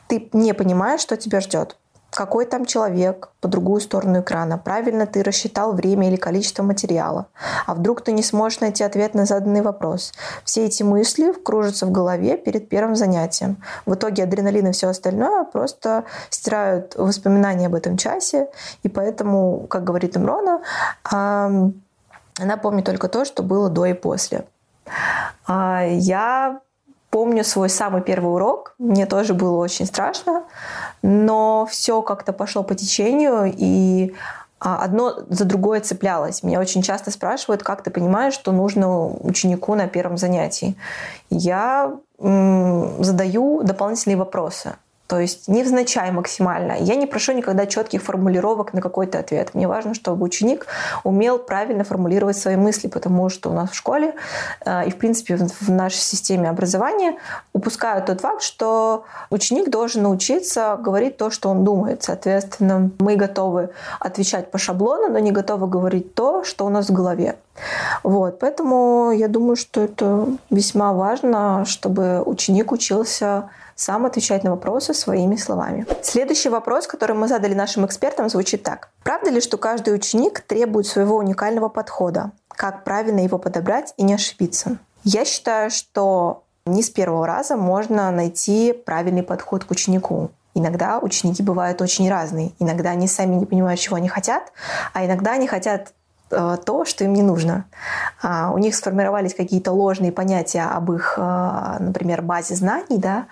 Ты 0.08 0.30
не 0.32 0.54
понимаешь, 0.54 1.02
что 1.02 1.18
тебя 1.18 1.42
ждет 1.42 1.76
какой 2.16 2.46
там 2.46 2.66
человек 2.66 3.30
по 3.42 3.48
другую 3.48 3.82
сторону 3.82 4.22
экрана, 4.22 4.58
правильно 4.58 5.06
ты 5.06 5.24
рассчитал 5.24 5.74
время 5.74 6.08
или 6.08 6.16
количество 6.16 6.64
материала, 6.64 7.28
а 7.66 7.76
вдруг 7.76 8.02
ты 8.02 8.12
не 8.12 8.24
сможешь 8.24 8.60
найти 8.60 8.84
ответ 8.84 9.14
на 9.14 9.26
заданный 9.26 9.62
вопрос. 9.62 10.14
Все 10.44 10.66
эти 10.66 10.84
мысли 10.84 11.34
кружатся 11.34 11.86
в 11.86 11.92
голове 11.92 12.38
перед 12.38 12.70
первым 12.70 12.96
занятием. 12.96 13.58
В 13.86 13.96
итоге 13.96 14.24
адреналин 14.24 14.68
и 14.68 14.72
все 14.72 14.88
остальное 14.88 15.44
просто 15.44 16.06
стирают 16.30 16.96
воспоминания 16.96 17.68
об 17.68 17.76
этом 17.76 17.98
часе, 17.98 18.50
и 18.84 18.90
поэтому, 18.90 19.68
как 19.68 19.84
говорит 19.84 20.18
Имрона, 20.18 20.62
она 22.38 22.58
помнит 22.62 22.86
только 22.86 23.08
то, 23.08 23.26
что 23.26 23.44
было 23.44 23.70
до 23.70 23.86
и 23.86 23.94
после. 23.94 24.46
А, 25.48 25.84
я 25.86 26.60
помню 27.16 27.46
свой 27.46 27.70
самый 27.70 28.02
первый 28.02 28.34
урок. 28.34 28.76
Мне 28.78 29.06
тоже 29.06 29.34
было 29.34 29.58
очень 29.58 29.86
страшно, 29.86 30.44
но 31.02 31.66
все 31.72 32.02
как-то 32.02 32.34
пошло 32.34 32.62
по 32.62 32.76
течению, 32.76 33.54
и 33.56 34.14
а, 34.60 34.84
одно 34.84 35.14
за 35.30 35.46
другое 35.46 35.80
цеплялось. 35.80 36.44
Меня 36.44 36.60
очень 36.60 36.82
часто 36.82 37.12
спрашивают, 37.12 37.64
как 37.64 37.84
ты 37.84 37.90
понимаешь, 37.90 38.34
что 38.34 38.52
нужно 38.52 39.06
ученику 39.06 39.76
на 39.76 39.88
первом 39.88 40.18
занятии. 40.18 40.76
Я 41.30 41.94
задаю 42.20 43.64
дополнительные 43.64 44.18
вопросы. 44.18 44.76
То 45.08 45.20
есть 45.20 45.48
невзначай 45.48 46.12
максимально. 46.12 46.74
Я 46.80 46.96
не 46.96 47.06
прошу 47.06 47.34
никогда 47.34 47.68
четких 47.68 48.02
формулировок 48.02 48.74
на 48.74 48.82
какой-то 48.82 49.20
ответ. 49.20 49.54
Мне 49.54 49.68
важно, 49.68 49.94
чтобы 49.94 50.26
ученик 50.26 50.66
умел 51.04 51.38
правильно 51.38 51.84
формулировать 51.84 52.38
свои 52.38 52.56
мысли, 52.56 52.88
потому 52.88 53.30
что 53.30 53.52
у 53.52 53.54
нас 53.54 53.70
в 53.70 53.76
школе 53.76 54.16
э, 54.66 54.88
и, 54.88 54.90
в 54.90 54.98
принципе, 54.98 55.38
в 55.38 55.70
нашей 55.70 56.00
системе 56.00 56.50
образования 56.50 57.18
упускают 57.54 58.08
тот 58.08 58.22
факт, 58.22 58.42
что 58.42 59.06
ученик 59.30 59.70
должен 59.70 60.04
научиться 60.04 60.78
говорить 60.82 61.18
то, 61.18 61.30
что 61.30 61.50
он 61.50 61.64
думает. 61.64 62.02
Соответственно, 62.02 62.90
мы 62.98 63.16
готовы 63.16 63.70
отвечать 64.00 64.50
по 64.50 64.58
шаблону, 64.58 65.10
но 65.10 65.20
не 65.20 65.32
готовы 65.32 65.68
говорить 65.68 66.16
то, 66.16 66.44
что 66.44 66.66
у 66.66 66.70
нас 66.70 66.90
в 66.90 66.94
голове. 66.94 67.36
Вот, 68.04 68.40
поэтому 68.40 69.12
я 69.12 69.28
думаю, 69.28 69.56
что 69.56 69.82
это 69.82 70.28
весьма 70.50 70.94
важно, 70.94 71.64
чтобы 71.66 72.22
ученик 72.22 72.72
учился 72.72 73.50
сам 73.76 74.06
отвечать 74.06 74.44
на 74.44 74.52
вопросы 74.52 74.94
своими 74.94 75.36
словами. 75.36 75.86
Следующий 76.02 76.50
вопрос, 76.50 76.88
который 76.88 77.16
мы 77.16 77.28
задали 77.28 77.54
нашим 77.54 77.86
экспертам, 77.86 78.30
звучит 78.30 78.64
так. 78.64 78.90
Правда 79.04 79.30
ли, 79.30 79.42
что 79.42 79.58
каждый 79.58 79.94
ученик 79.94 80.42
требует 80.42 80.88
своего 80.88 81.18
уникального 81.18 81.70
подхода? 81.70 82.32
Как 82.48 82.84
правильно 82.84 83.20
его 83.20 83.38
подобрать 83.38 83.94
и 83.98 84.04
не 84.04 84.14
ошибиться? 84.14 84.78
Я 85.04 85.26
считаю, 85.26 85.70
что 85.70 86.44
не 86.66 86.82
с 86.82 86.90
первого 86.90 87.28
раза 87.28 87.58
можно 87.58 88.10
найти 88.12 88.74
правильный 88.74 89.24
подход 89.24 89.66
к 89.66 89.72
ученику. 89.72 90.32
Иногда 90.56 91.00
ученики 91.00 91.44
бывают 91.44 91.82
очень 91.82 92.10
разные. 92.10 92.54
Иногда 92.60 92.92
они 92.92 93.08
сами 93.08 93.36
не 93.36 93.46
понимают, 93.46 93.80
чего 93.80 93.98
они 93.98 94.08
хотят, 94.08 94.54
а 94.94 95.06
иногда 95.06 95.34
они 95.34 95.48
хотят 95.48 95.94
то, 96.30 96.86
что 96.86 97.04
им 97.04 97.14
не 97.14 97.22
нужно. 97.22 97.66
А, 98.22 98.52
у 98.52 98.58
них 98.58 98.76
сформировались 98.76 99.36
какие-то 99.36 99.72
ложные 99.72 100.12
понятия 100.12 100.64
об 100.64 100.92
их, 100.92 101.16
э, 101.18 101.76
например, 101.80 102.22
базе 102.22 102.56
знаний, 102.56 102.98
да, 102.98 103.28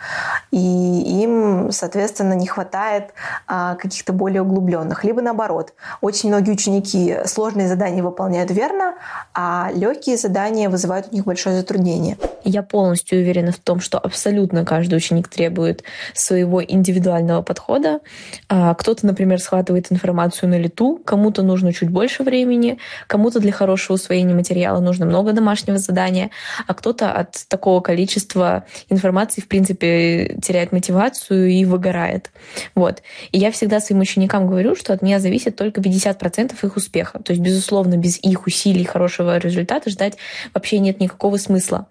и 0.52 1.22
им, 1.24 1.72
соответственно, 1.72 2.34
не 2.34 2.48
хватает 2.48 3.14
а, 3.48 3.76
каких-то 3.76 4.14
более 4.14 4.44
углубленных. 4.44 5.04
Либо 5.04 5.22
наоборот, 5.22 5.74
очень 6.02 6.30
многие 6.30 6.52
ученики 6.52 7.18
сложные 7.26 7.68
задания 7.68 8.04
выполняют 8.04 8.52
верно, 8.52 8.96
а 9.34 9.70
легкие 9.74 10.18
задания 10.18 10.70
вызывают 10.70 11.08
у 11.12 11.16
них 11.16 11.26
большое 11.26 11.58
затруднение. 11.58 12.18
Я 12.44 12.62
полностью 12.62 13.20
уверена 13.20 13.52
в 13.52 13.60
том, 13.60 13.80
что 13.80 13.98
абсолютно 13.98 14.66
каждый 14.66 14.96
ученик 14.96 15.28
требует 15.28 15.84
своего 16.14 16.64
индивидуального 16.64 17.42
подхода. 17.42 18.02
А, 18.50 18.74
кто-то, 18.76 19.06
например, 19.06 19.40
схватывает 19.40 19.92
информацию 19.92 20.50
на 20.50 20.60
лету, 20.60 21.02
кому-то 21.04 21.42
нужно 21.42 21.74
чуть 21.74 21.90
больше 21.90 22.24
времени, 22.24 22.78
Кому-то 23.08 23.40
для 23.40 23.52
хорошего 23.52 23.96
усвоения 23.96 24.36
материала 24.36 24.80
нужно 24.80 25.06
много 25.06 25.34
домашнего 25.34 25.78
задания, 25.78 26.30
а 26.68 26.74
кто-то 26.74 27.12
от 27.12 27.48
такого 27.48 27.82
количества 27.82 28.66
информации, 28.90 29.42
в 29.42 29.48
принципе, 29.48 30.38
теряет 30.42 30.72
мотивацию 30.72 31.50
и 31.50 31.66
выгорает. 31.66 32.32
Вот. 32.75 33.02
И 33.32 33.38
я 33.38 33.52
всегда 33.52 33.80
своим 33.80 34.02
ученикам 34.02 34.48
говорю, 34.48 34.75
что 34.75 34.94
от 34.94 35.02
меня 35.02 35.20
зависит 35.20 35.56
только 35.56 35.82
50% 35.82 36.54
их 36.63 36.75
успеха. 36.75 37.20
То 37.20 37.34
есть, 37.34 37.42
безусловно, 37.42 37.98
без 37.98 38.20
их 38.22 38.48
усилий 38.48 38.84
хорошего 38.84 39.38
результата 39.38 39.90
ждать 39.90 40.18
вообще 40.54 40.80
нет 40.80 41.00
никакого 41.00 41.38
смысла. 41.38 41.88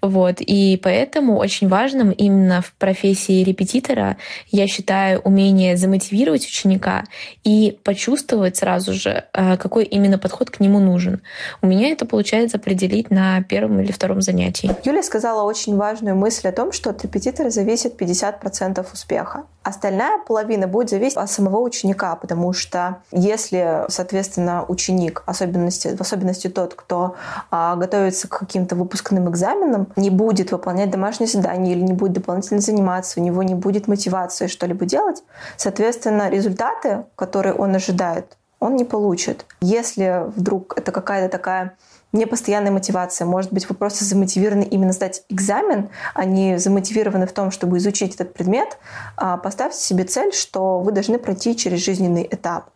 Вот. 0.00 0.40
И 0.40 0.80
поэтому 0.82 1.36
очень 1.36 1.68
важным 1.68 2.10
именно 2.10 2.62
в 2.62 2.72
профессии 2.74 3.42
репетитора 3.44 4.16
я 4.50 4.66
считаю 4.66 5.20
умение 5.20 5.76
замотивировать 5.76 6.46
ученика 6.46 7.04
и 7.44 7.78
почувствовать 7.84 8.56
сразу 8.56 8.92
же, 8.92 9.24
э, 9.32 9.56
какой 9.56 9.84
именно 9.84 10.18
подход 10.22 10.50
к 10.50 10.60
нему 10.60 10.78
нужен. 10.78 11.20
У 11.60 11.66
меня 11.66 11.88
это 11.88 12.06
получается 12.06 12.56
определить 12.56 13.10
на 13.10 13.42
первом 13.42 13.80
или 13.80 13.92
втором 13.92 14.22
занятии. 14.22 14.74
Юля 14.84 15.02
сказала 15.02 15.42
очень 15.42 15.76
важную 15.76 16.16
мысль 16.16 16.48
о 16.48 16.52
том, 16.52 16.72
что 16.72 16.90
от 16.90 17.02
репетитора 17.02 17.50
зависит 17.50 18.00
50% 18.00 18.86
успеха. 18.92 19.44
Остальная 19.64 20.18
половина 20.18 20.66
будет 20.66 20.90
зависеть 20.90 21.16
от 21.16 21.30
самого 21.30 21.58
ученика, 21.60 22.16
потому 22.16 22.52
что 22.52 22.98
если, 23.12 23.84
соответственно, 23.88 24.64
ученик, 24.66 25.22
особенности, 25.24 25.94
в 25.96 26.00
особенности 26.00 26.48
тот, 26.48 26.74
кто 26.74 27.14
а, 27.50 27.76
готовится 27.76 28.26
к 28.26 28.38
каким-то 28.38 28.74
выпускным 28.74 29.30
экзаменам, 29.30 29.86
не 29.94 30.10
будет 30.10 30.50
выполнять 30.50 30.90
домашние 30.90 31.28
задания 31.28 31.72
или 31.72 31.80
не 31.80 31.92
будет 31.92 32.12
дополнительно 32.12 32.60
заниматься, 32.60 33.20
у 33.20 33.22
него 33.22 33.42
не 33.44 33.54
будет 33.54 33.86
мотивации 33.86 34.48
что-либо 34.48 34.84
делать, 34.84 35.22
соответственно, 35.56 36.28
результаты, 36.28 37.04
которые 37.14 37.54
он 37.54 37.74
ожидает, 37.76 38.36
он 38.62 38.76
не 38.76 38.84
получит. 38.84 39.44
Если 39.60 40.22
вдруг 40.36 40.78
это 40.78 40.92
какая-то 40.92 41.28
такая 41.28 41.76
непостоянная 42.12 42.70
мотивация. 42.70 43.26
Может 43.26 43.52
быть, 43.52 43.68
вы 43.68 43.74
просто 43.74 44.04
замотивированы 44.04 44.64
именно 44.64 44.92
сдать 44.92 45.24
экзамен, 45.30 45.88
а 46.14 46.26
не 46.26 46.58
замотивированы 46.58 47.26
в 47.26 47.32
том, 47.32 47.50
чтобы 47.50 47.78
изучить 47.78 48.14
этот 48.14 48.34
предмет. 48.34 48.78
А 49.16 49.38
поставьте 49.38 49.78
себе 49.78 50.04
цель, 50.04 50.32
что 50.32 50.80
вы 50.80 50.92
должны 50.92 51.18
пройти 51.18 51.56
через 51.56 51.80
жизненный 51.80 52.28
этап. 52.30 52.70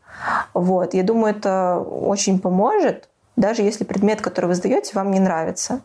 Вот. 0.54 0.94
Я 0.94 1.02
думаю, 1.02 1.36
это 1.36 1.78
очень 1.78 2.38
поможет, 2.38 3.10
даже 3.36 3.60
если 3.60 3.84
предмет, 3.84 4.22
который 4.22 4.46
вы 4.46 4.54
сдаете, 4.54 4.92
вам 4.94 5.10
не 5.10 5.20
нравится. 5.20 5.82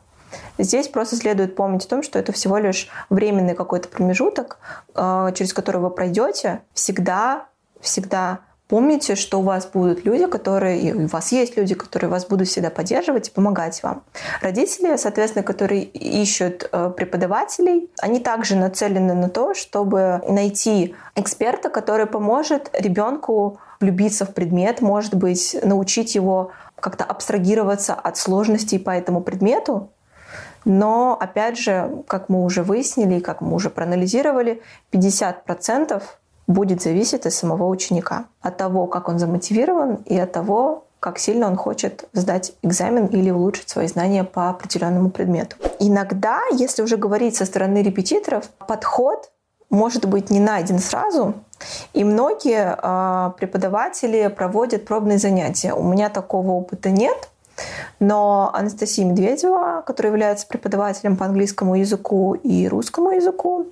Здесь 0.58 0.88
просто 0.88 1.17
следует 1.17 1.58
помнить 1.58 1.86
о 1.86 1.89
том, 1.89 2.03
что 2.03 2.17
это 2.17 2.31
всего 2.31 2.58
лишь 2.58 2.88
временный 3.10 3.53
какой-то 3.53 3.89
промежуток, 3.89 4.60
а, 4.96 5.34
через 5.34 5.53
который 5.53 5.81
вы 5.81 5.89
пройдете. 5.89 6.62
Всегда, 6.74 7.48
всегда 7.81 8.39
Помните, 8.72 9.16
что 9.16 9.40
у 9.40 9.44
вас 9.44 9.66
будут 9.66 10.06
люди, 10.06 10.28
которые, 10.28 10.80
и 10.80 10.94
у 10.94 11.08
вас 11.08 11.34
есть 11.34 11.58
люди, 11.58 11.75
которые 11.75 12.10
вас 12.10 12.25
будут 12.25 12.48
всегда 12.48 12.70
поддерживать 12.70 13.28
и 13.28 13.32
помогать 13.32 13.84
вам. 13.84 14.04
Родители, 14.40 14.96
соответственно, 14.96 15.44
которые 15.44 15.84
ищут 15.84 16.70
э, 16.72 16.90
преподавателей, 16.96 17.90
они 18.01 18.22
также 18.22 18.56
нацелены 18.56 19.13
на 19.13 19.28
то, 19.28 19.54
чтобы 19.54 20.22
найти 20.25 20.96
эксперта, 21.18 21.70
который 21.70 22.06
поможет 22.06 22.70
ребенку 22.72 23.60
влюбиться 23.82 24.25
в 24.25 24.34
предмет, 24.34 24.80
может 24.80 25.16
быть, 25.16 25.54
научить 25.62 26.16
его 26.16 26.51
как-то 26.80 27.04
абстрагироваться 27.04 27.94
от 27.94 28.16
сложностей 28.16 28.80
по 28.80 28.92
этому 28.92 29.20
предмету, 29.20 29.90
но, 30.63 31.18
опять 31.20 31.58
же, 31.58 32.04
как 32.08 32.30
мы 32.30 32.44
уже 32.44 32.63
выяснили, 32.63 33.20
как 33.20 33.42
мы 33.42 33.54
уже 33.54 33.70
проанализировали, 33.70 34.62
50% 34.94 36.01
будет 36.48 36.82
зависеть 36.82 37.26
от 37.26 37.34
самого 37.34 37.68
ученика, 37.68 38.26
от 38.42 38.58
того, 38.58 38.88
как 38.88 39.10
он 39.10 39.20
замотивирован 39.20 39.96
и 40.06 40.18
от 40.18 40.32
того, 40.32 40.86
как 41.00 41.18
сильно 41.18 41.48
он 41.48 41.56
хочет 41.56 42.08
сдать 42.14 42.54
экзамен 42.62 43.08
или 43.08 43.32
улучшить 43.32 43.70
свои 43.70 43.88
знания 43.88 44.24
по 44.24 44.50
определенному 44.50 45.10
предмету. 45.10 45.56
Иногда, 45.80 46.40
если 46.52 46.84
уже 46.84 46.98
говорить 46.98 47.36
со 47.36 47.46
стороны 47.46 47.82
репетиторов, 47.82 48.50
подход 48.68 49.32
может 49.72 50.06
быть 50.06 50.30
не 50.30 50.40
найден 50.40 50.80
сразу, 50.80 51.34
И 51.94 52.04
многие 52.04 52.78
э, 52.78 53.32
преподаватели 53.38 54.28
проводят 54.28 54.86
пробные 54.86 55.18
занятия. 55.18 55.74
У 55.74 55.84
меня 55.84 56.10
такого 56.10 56.52
опыта 56.52 56.90
нет, 56.90 57.30
но 58.00 58.51
Анастасия 58.53 59.06
Медведева, 59.06 59.84
которая 59.86 60.12
является 60.12 60.48
преподавателем 60.48 61.18
по 61.18 61.25
английскому 61.25 61.75
языку 61.75 62.34
и 62.34 62.68
русскому 62.68 63.12
языку, 63.12 63.68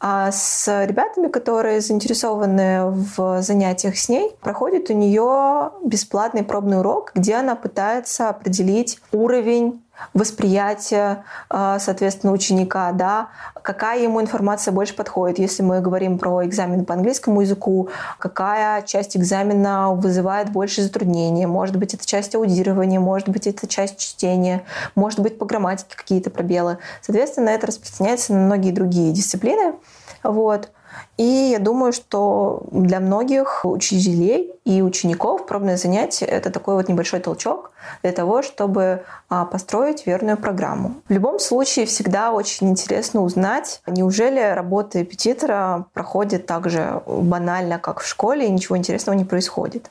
а 0.00 0.30
с 0.32 0.84
ребятами, 0.86 1.28
которые 1.28 1.80
заинтересованы 1.80 2.90
в 2.90 3.42
занятиях 3.42 3.96
с 3.96 4.08
ней, 4.08 4.30
проходит 4.40 4.90
у 4.90 4.94
нее 4.94 5.72
бесплатный 5.84 6.42
пробный 6.42 6.78
урок, 6.78 7.12
где 7.14 7.34
она 7.34 7.54
пытается 7.54 8.28
определить 8.28 8.98
уровень 9.12 9.82
восприятие, 10.14 11.24
а, 11.48 11.78
соответственно, 11.78 12.32
ученика, 12.32 12.92
да, 12.92 13.28
какая 13.62 14.00
ему 14.00 14.20
информация 14.20 14.72
больше 14.72 14.94
подходит. 14.94 15.38
Если 15.38 15.62
мы 15.62 15.80
говорим 15.80 16.18
про 16.18 16.44
экзамен 16.44 16.84
по 16.84 16.94
английскому 16.94 17.40
языку, 17.40 17.88
какая 18.18 18.82
часть 18.82 19.16
экзамена 19.16 19.92
вызывает 19.92 20.50
больше 20.50 20.82
затруднений. 20.82 21.46
Может 21.46 21.76
быть, 21.76 21.94
это 21.94 22.06
часть 22.06 22.34
аудирования, 22.34 23.00
может 23.00 23.28
быть, 23.28 23.46
это 23.46 23.66
часть 23.66 23.98
чтения, 23.98 24.62
может 24.94 25.20
быть, 25.20 25.38
по 25.38 25.46
грамматике 25.46 25.96
какие-то 25.96 26.30
пробелы. 26.30 26.78
Соответственно, 27.02 27.50
это 27.50 27.66
распространяется 27.66 28.32
на 28.32 28.40
многие 28.40 28.70
другие 28.70 29.12
дисциплины. 29.12 29.74
Вот. 30.22 30.70
И 31.16 31.22
я 31.52 31.58
думаю, 31.58 31.92
что 31.92 32.64
для 32.70 33.00
многих 33.00 33.64
учителей 33.64 34.52
и 34.64 34.82
учеников 34.82 35.46
пробное 35.46 35.76
занятие– 35.76 36.26
это 36.26 36.50
такой 36.50 36.74
вот 36.74 36.88
небольшой 36.88 37.20
толчок 37.20 37.70
для 38.02 38.12
того, 38.12 38.42
чтобы 38.42 39.04
а, 39.28 39.44
построить 39.44 40.06
верную 40.06 40.36
программу. 40.36 40.94
В 41.08 41.12
любом 41.12 41.38
случае, 41.38 41.86
всегда 41.86 42.32
очень 42.32 42.68
интересно 42.70 43.22
узнать, 43.22 43.80
неужели 43.86 44.40
работа 44.40 44.98
репетитора 44.98 45.86
проходит 45.94 46.46
так 46.46 46.68
же 46.68 47.00
банально, 47.06 47.78
как 47.78 48.00
в 48.00 48.06
школе, 48.06 48.46
и 48.46 48.50
ничего 48.50 48.76
интересного 48.76 49.16
не 49.16 49.24
происходит. 49.24 49.88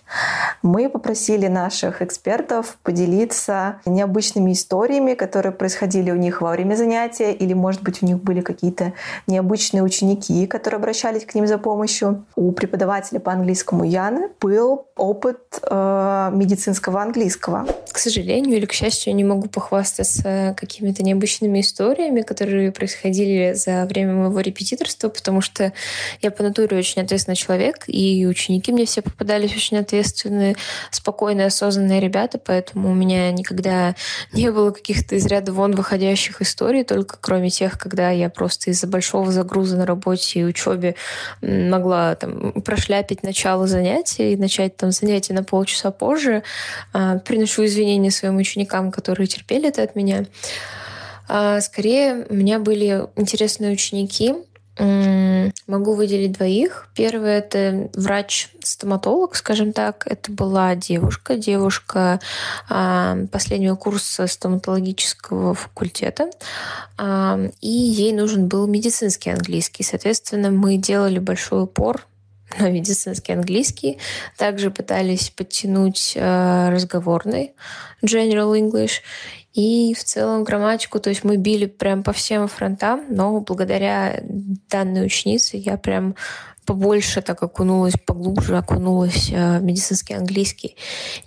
Мы 0.62 0.90
попросили 0.90 1.48
наших 1.48 2.02
экспертов 2.02 2.78
поделиться 2.84 3.80
необычными 3.86 4.52
историями, 4.52 5.14
которые 5.14 5.54
происходили 5.54 6.12
у 6.12 6.18
них 6.18 6.42
во 6.42 6.52
время 6.52 6.76
занятия, 6.76 7.32
или, 7.32 7.54
может 7.54 7.82
быть, 7.82 8.04
у 8.04 8.06
них 8.06 8.22
были 8.22 8.42
какие-то 8.42 8.94
необычные 9.28 9.82
ученики, 9.82 10.46
которые 10.48 10.78
обращались 10.78 10.95
к 11.04 11.36
ним 11.36 11.48
за 11.48 11.58
помощью. 11.58 12.26
У 12.36 12.52
преподавателя 12.52 13.20
по 13.20 13.32
английскому 13.32 13.84
Яны 13.84 14.30
был 14.40 14.88
опыт 14.96 15.40
э, 15.62 16.30
медицинского 16.34 17.02
английского. 17.02 17.68
К 17.92 17.98
сожалению 17.98 18.58
или 18.58 18.66
к 18.66 18.74
счастью, 18.74 19.12
я 19.12 19.18
не 19.18 19.24
могу 19.24 19.48
похвастаться 19.48 20.56
какими-то 20.58 21.04
необычными 21.04 21.62
историями, 21.62 22.22
которые 22.22 22.72
происходили 22.72 23.54
за 23.54 23.86
время 23.86 24.14
моего 24.14 24.40
репетиторства, 24.40 25.10
потому 25.10 25.42
что 25.42 25.74
я 26.22 26.32
по 26.32 26.44
натуре 26.44 26.78
очень 26.78 27.02
ответственный 27.02 27.36
человек, 27.36 27.84
и 27.88 28.26
ученики 28.26 28.72
мне 28.72 28.86
все 28.86 29.02
попадались 29.02 29.56
очень 29.56 29.78
ответственные, 29.78 30.56
спокойные, 30.92 31.48
осознанные 31.48 32.00
ребята, 32.00 32.38
поэтому 32.38 32.92
у 32.92 32.94
меня 32.94 33.32
никогда 33.32 33.96
не 34.34 34.52
было 34.52 34.72
каких-то 34.72 35.16
из 35.16 35.26
ряда 35.26 35.52
вон 35.52 35.76
выходящих 35.76 36.42
историй, 36.42 36.84
только 36.84 37.18
кроме 37.20 37.50
тех, 37.50 37.78
когда 37.78 38.12
я 38.12 38.30
просто 38.30 38.72
из-за 38.72 38.88
большого 38.88 39.32
загруза 39.32 39.78
на 39.78 39.86
работе 39.86 40.40
и 40.40 40.44
учебе 40.44 40.85
могла 41.42 42.16
там 42.16 42.52
прошляпить 42.62 43.24
начало 43.24 43.68
занятия 43.68 44.34
и 44.34 44.38
начать 44.38 44.78
там 44.78 44.92
занятие 44.92 45.34
на 45.34 45.44
полчаса 45.44 45.92
позже. 45.92 46.44
А, 46.94 47.20
приношу 47.20 47.66
извинения 47.66 48.12
своим 48.12 48.38
ученикам, 48.38 48.92
которые 48.92 49.28
терпели 49.28 49.70
это 49.70 49.84
от 49.84 49.96
меня. 49.96 50.26
А, 51.28 51.62
скорее, 51.62 52.26
у 52.30 52.34
меня 52.34 52.60
были 52.60 53.06
интересные 53.16 53.72
ученики, 53.72 54.36
Могу 54.78 55.94
выделить 55.96 56.34
двоих. 56.34 56.90
Первый— 56.96 57.32
это 57.38 57.90
врач-стоматолог, 57.94 59.36
скажем 59.36 59.72
так. 59.72 60.06
Это 60.06 60.32
была 60.32 60.76
девушка, 60.76 61.38
девушка 61.38 62.20
э, 62.70 63.28
последнего 63.32 63.76
курса 63.76 64.28
стоматологического 64.28 65.54
факультета. 65.54 66.30
Э, 66.98 67.50
и 67.62 67.70
ей 67.70 68.12
нужен 68.12 68.48
был 68.48 68.68
медицинский 68.68 69.30
английский. 69.30 69.84
Соответственно, 69.84 70.52
мы 70.52 70.76
делали 70.76 71.20
большой 71.20 71.64
упор 71.64 72.06
на 72.60 72.70
медицинский 72.70 73.32
английский. 73.32 73.98
Также 74.38 74.72
пытались 74.72 75.30
подтянуть 75.30 76.14
э, 76.16 76.70
разговорный 76.70 77.54
General 78.04 78.52
English 78.60 79.02
и 79.56 79.94
в 79.94 80.04
целом 80.04 80.44
грамматику. 80.44 81.00
То 81.00 81.10
есть 81.10 81.24
мы 81.24 81.38
били 81.38 81.66
прям 81.66 82.04
по 82.04 82.12
всем 82.12 82.48
фронтам, 82.48 83.06
но 83.10 83.40
благодаря 83.40 84.22
данной 84.70 85.06
ученице 85.06 85.58
я 85.58 85.78
прям 85.78 86.16
побольше 86.66 87.22
так 87.22 87.44
окунулась, 87.44 87.94
поглубже 88.06 88.58
окунулась 88.58 89.30
э, 89.32 89.60
в 89.60 89.64
медицинский 89.64 90.14
английский. 90.14 90.76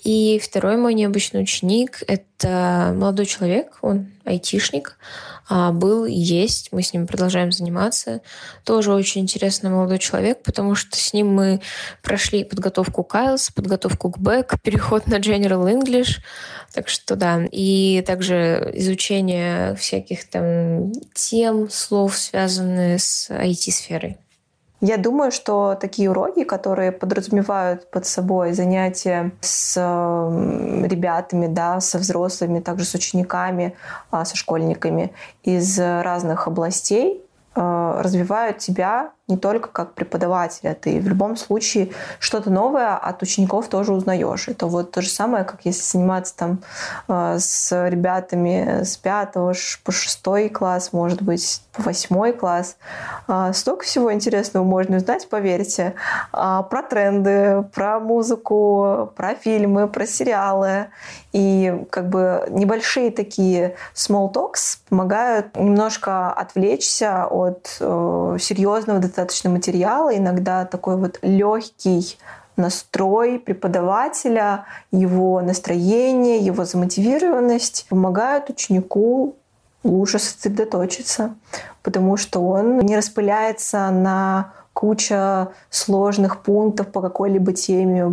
И 0.04 0.40
второй 0.42 0.76
мой 0.76 0.94
необычный 0.94 1.42
ученик— 1.42 2.02
это 2.06 2.94
молодой 2.96 3.26
человек, 3.26 3.78
он 3.82 4.08
айтишник, 4.24 4.96
а, 5.48 5.72
был 5.72 6.04
и 6.04 6.12
есть, 6.12 6.68
мы 6.72 6.82
с 6.82 6.92
ним 6.92 7.06
продолжаем 7.06 7.52
заниматься. 7.52 8.20
Тоже 8.64 8.92
очень 8.92 9.22
интересный 9.22 9.70
молодой 9.70 9.98
человек, 9.98 10.42
потому 10.42 10.74
что 10.74 10.96
с 10.96 11.14
ним 11.14 11.28
мы 11.28 11.60
прошли 12.02 12.44
подготовку 12.44 13.02
к 13.02 13.14
IELTS, 13.14 13.50
подготовку 13.54 14.10
к 14.10 14.18
BEC, 14.18 14.56
переход 14.62 15.06
на 15.06 15.16
General 15.16 15.64
English, 15.64 16.18
так 16.72 16.88
что 16.88 17.16
да, 17.16 17.44
и 17.50 18.02
также 18.06 18.70
изучение 18.74 19.74
всяких 19.76 20.28
там 20.28 20.92
тем, 21.14 21.70
слов, 21.70 22.16
связанных 22.16 23.00
с 23.00 23.30
IT-сферой. 23.30 24.18
Я 24.80 24.96
думаю, 24.96 25.32
что 25.32 25.76
такие 25.80 26.08
уроки, 26.08 26.44
которые 26.44 26.92
подразумевают 26.92 27.90
под 27.90 28.06
собой 28.06 28.52
занятия 28.52 29.32
с 29.40 29.76
ребятами, 29.76 31.48
да, 31.48 31.80
со 31.80 31.98
взрослыми, 31.98 32.60
также 32.60 32.84
с 32.84 32.94
учениками, 32.94 33.74
а, 34.10 34.24
со 34.24 34.36
школьниками 34.36 35.12
из 35.42 35.78
разных 35.78 36.46
областей, 36.46 37.24
а, 37.56 38.00
развивают 38.02 38.58
тебя 38.58 39.10
не 39.28 39.36
только 39.36 39.68
как 39.68 39.92
преподавателя, 39.92 40.74
ты 40.74 41.00
в 41.00 41.06
любом 41.06 41.36
случае 41.36 41.90
что-то 42.18 42.50
новое 42.50 42.96
от 42.96 43.22
учеников 43.22 43.68
тоже 43.68 43.92
узнаешь. 43.92 44.48
Это 44.48 44.66
вот 44.66 44.90
то 44.90 45.02
же 45.02 45.10
самое, 45.10 45.44
как 45.44 45.60
если 45.64 45.82
заниматься 45.82 46.34
там 46.36 46.62
э, 47.08 47.36
с 47.38 47.88
ребятами 47.88 48.82
с 48.84 48.96
пятого 48.96 49.54
по 49.84 49.92
шестой 49.92 50.48
класс, 50.48 50.92
может 50.92 51.22
быть, 51.22 51.62
по 51.72 51.82
восьмой 51.82 52.32
класс. 52.32 52.76
Э, 53.28 53.52
столько 53.52 53.84
всего 53.84 54.12
интересного 54.12 54.64
можно 54.64 54.96
узнать, 54.96 55.28
поверьте, 55.28 55.94
э, 56.32 56.62
про 56.68 56.82
тренды, 56.82 57.64
про 57.74 58.00
музыку, 58.00 59.12
про 59.14 59.34
фильмы, 59.34 59.88
про 59.88 60.06
сериалы. 60.06 60.86
И 61.32 61.84
как 61.90 62.08
бы 62.08 62.46
небольшие 62.50 63.10
такие 63.10 63.76
small 63.94 64.32
talks 64.32 64.78
помогают 64.88 65.54
немножко 65.56 66.32
отвлечься 66.32 67.26
от 67.26 67.76
э, 67.80 68.36
серьезного 68.40 68.98
достаточно 69.18 69.50
материала, 69.50 70.16
иногда 70.16 70.64
такой 70.64 70.96
вот 70.96 71.18
легкий 71.22 72.16
настрой 72.56 73.40
преподавателя, 73.40 74.64
его 74.92 75.40
настроение, 75.40 76.38
его 76.38 76.64
замотивированность 76.64 77.86
помогают 77.88 78.48
ученику 78.48 79.34
лучше 79.82 80.20
сосредоточиться, 80.20 81.34
потому 81.82 82.16
что 82.16 82.40
он 82.40 82.78
не 82.78 82.96
распыляется 82.96 83.90
на 83.90 84.52
куча 84.72 85.48
сложных 85.68 86.42
пунктов 86.42 86.86
по 86.88 87.00
какой-либо 87.00 87.52
теме, 87.52 88.12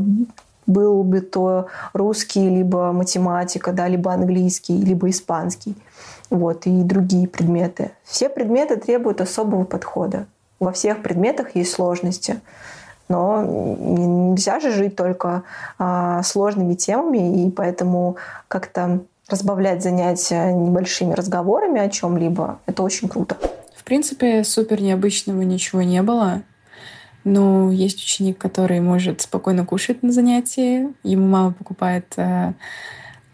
был 0.65 1.03
бы 1.03 1.21
то 1.21 1.67
русский, 1.93 2.49
либо 2.49 2.91
математика, 2.91 3.71
да, 3.71 3.87
либо 3.87 4.11
английский, 4.11 4.77
либо 4.81 5.07
испанский, 5.09 5.75
вот, 6.31 6.65
и 6.65 6.83
другие 6.83 7.27
предметы. 7.27 7.91
Все 8.03 8.27
предметы 8.29 8.77
требуют 8.77 9.21
особого 9.21 9.65
подхода. 9.65 10.25
Во 10.59 10.71
всех 10.71 11.01
предметах 11.01 11.55
есть 11.55 11.71
сложности. 11.71 12.41
Но 13.07 13.43
нельзя 13.43 14.59
же 14.59 14.71
жить 14.71 14.95
только 14.95 15.43
а, 15.77 16.23
сложными 16.23 16.73
темами, 16.73 17.45
и 17.45 17.51
поэтому 17.51 18.17
как-то 18.47 19.01
разбавлять 19.29 19.83
занятия 19.83 20.51
небольшими 20.51 21.13
разговорами 21.13 21.81
о 21.81 21.89
чем-либо, 21.89 22.59
это 22.65 22.83
очень 22.83 23.07
круто. 23.07 23.37
В 23.75 23.83
принципе, 23.83 24.43
супер 24.43 24.81
необычного 24.81 25.41
ничего 25.41 25.81
не 25.81 26.01
было. 26.01 26.41
Но 27.23 27.71
есть 27.71 27.97
ученик, 27.97 28.37
который 28.37 28.79
может 28.81 29.21
спокойно 29.21 29.65
кушать 29.65 30.03
на 30.03 30.11
занятии. 30.11 30.93
Ему 31.03 31.27
мама 31.27 31.53
покупает 31.53 32.13
э, 32.17 32.53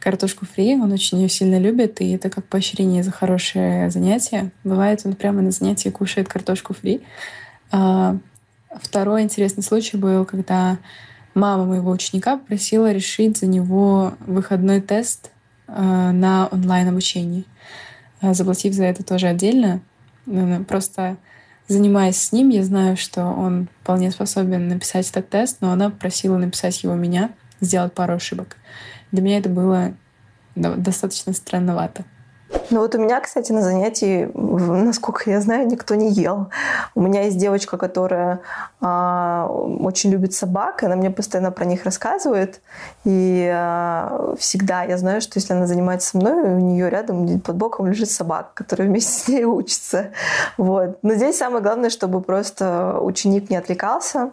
картошку 0.02 0.46
фри, 0.46 0.76
он 0.76 0.92
очень 0.92 1.22
ее 1.22 1.30
сильно 1.30 1.60
любит, 1.60 2.02
и 2.02 2.12
это 2.12 2.30
как 2.30 2.46
поощрение 2.46 3.04
за 3.04 3.12
хорошее 3.12 3.90
занятие. 3.92 4.52
Бывает, 4.64 5.02
он 5.06 5.14
прямо 5.14 5.42
на 5.42 5.52
занятии 5.52 5.90
кушает 5.90 6.28
картошку 6.28 6.74
фри. 6.74 7.02
А, 7.72 8.18
второй 8.82 9.22
интересный 9.22 9.64
случай 9.64 9.98
был, 9.98 10.26
когда 10.26 10.80
мама 11.36 11.66
моего 11.66 11.92
ученика 11.92 12.38
попросила 12.38 12.92
решить 12.92 13.38
за 13.38 13.46
него 13.46 14.14
выходной 14.26 14.82
тест 14.82 15.30
а, 15.68 16.12
на 16.12 16.48
онлайн-обучении, 16.48 17.46
а, 18.22 18.34
заплатив 18.34 18.74
за 18.74 18.86
это 18.86 19.04
тоже 19.04 19.28
отдельно. 19.28 19.82
Просто 20.68 21.18
занимаясь 21.68 22.18
с 22.18 22.32
ним, 22.32 22.50
я 22.50 22.64
знаю, 22.64 22.98
что 22.98 23.26
он 23.26 23.70
вполне 23.82 24.12
способен 24.12 24.68
написать 24.68 25.10
этот 25.10 25.30
тест, 25.30 25.58
но 25.62 25.72
она 25.72 25.90
просила 25.90 26.38
написать 26.38 26.84
его 26.84 26.96
меня, 26.96 27.32
сделать 27.62 27.94
пару 27.94 28.16
ошибок. 28.16 28.58
Для 29.12 29.22
меня 29.22 29.40
это 29.40 29.50
было 29.50 29.94
достаточно 30.56 31.34
странновато. 31.34 32.06
Ну 32.70 32.80
вот 32.82 32.96
у 32.96 33.00
меня, 33.00 33.20
кстати, 33.20 33.52
на 33.52 33.62
занятии, 33.62 34.30
насколько 34.34 35.30
я 35.30 35.42
знаю, 35.42 35.68
никто 35.68 35.96
не 35.96 36.10
ел. 36.12 36.50
У 36.96 37.02
меня 37.02 37.24
есть 37.24 37.38
девочка, 37.38 37.78
которая 37.78 38.42
а, 38.80 39.48
очень 39.50 40.12
любит 40.12 40.34
собак, 40.34 40.84
и 40.84 40.86
она 40.86 40.96
мне 40.96 41.12
постоянно 41.12 41.52
про 41.52 41.66
них 41.66 41.84
рассказывает. 41.86 42.62
И 43.04 43.50
а, 43.54 44.36
всегда 44.38 44.84
я 44.84 44.98
знаю, 44.98 45.22
что 45.22 45.40
если 45.40 45.54
она 45.54 45.68
занимается 45.68 46.10
со 46.10 46.18
мной, 46.18 46.44
у 46.44 46.60
нее 46.60 46.90
рядом 46.90 47.40
под 47.40 47.56
боком 47.56 47.88
лежит 47.88 48.10
собака, 48.10 48.52
которая 48.54 48.88
вместе 48.88 49.12
с 49.12 49.28
ней 49.28 49.46
учится. 49.46 50.12
Вот. 50.58 51.00
Но 51.04 51.14
здесь 51.14 51.38
самое 51.38 51.64
главное, 51.64 51.90
чтобы 51.90 52.22
просто 52.22 53.00
ученик 53.02 53.50
не 53.50 53.58
отвлекался. 53.58 54.32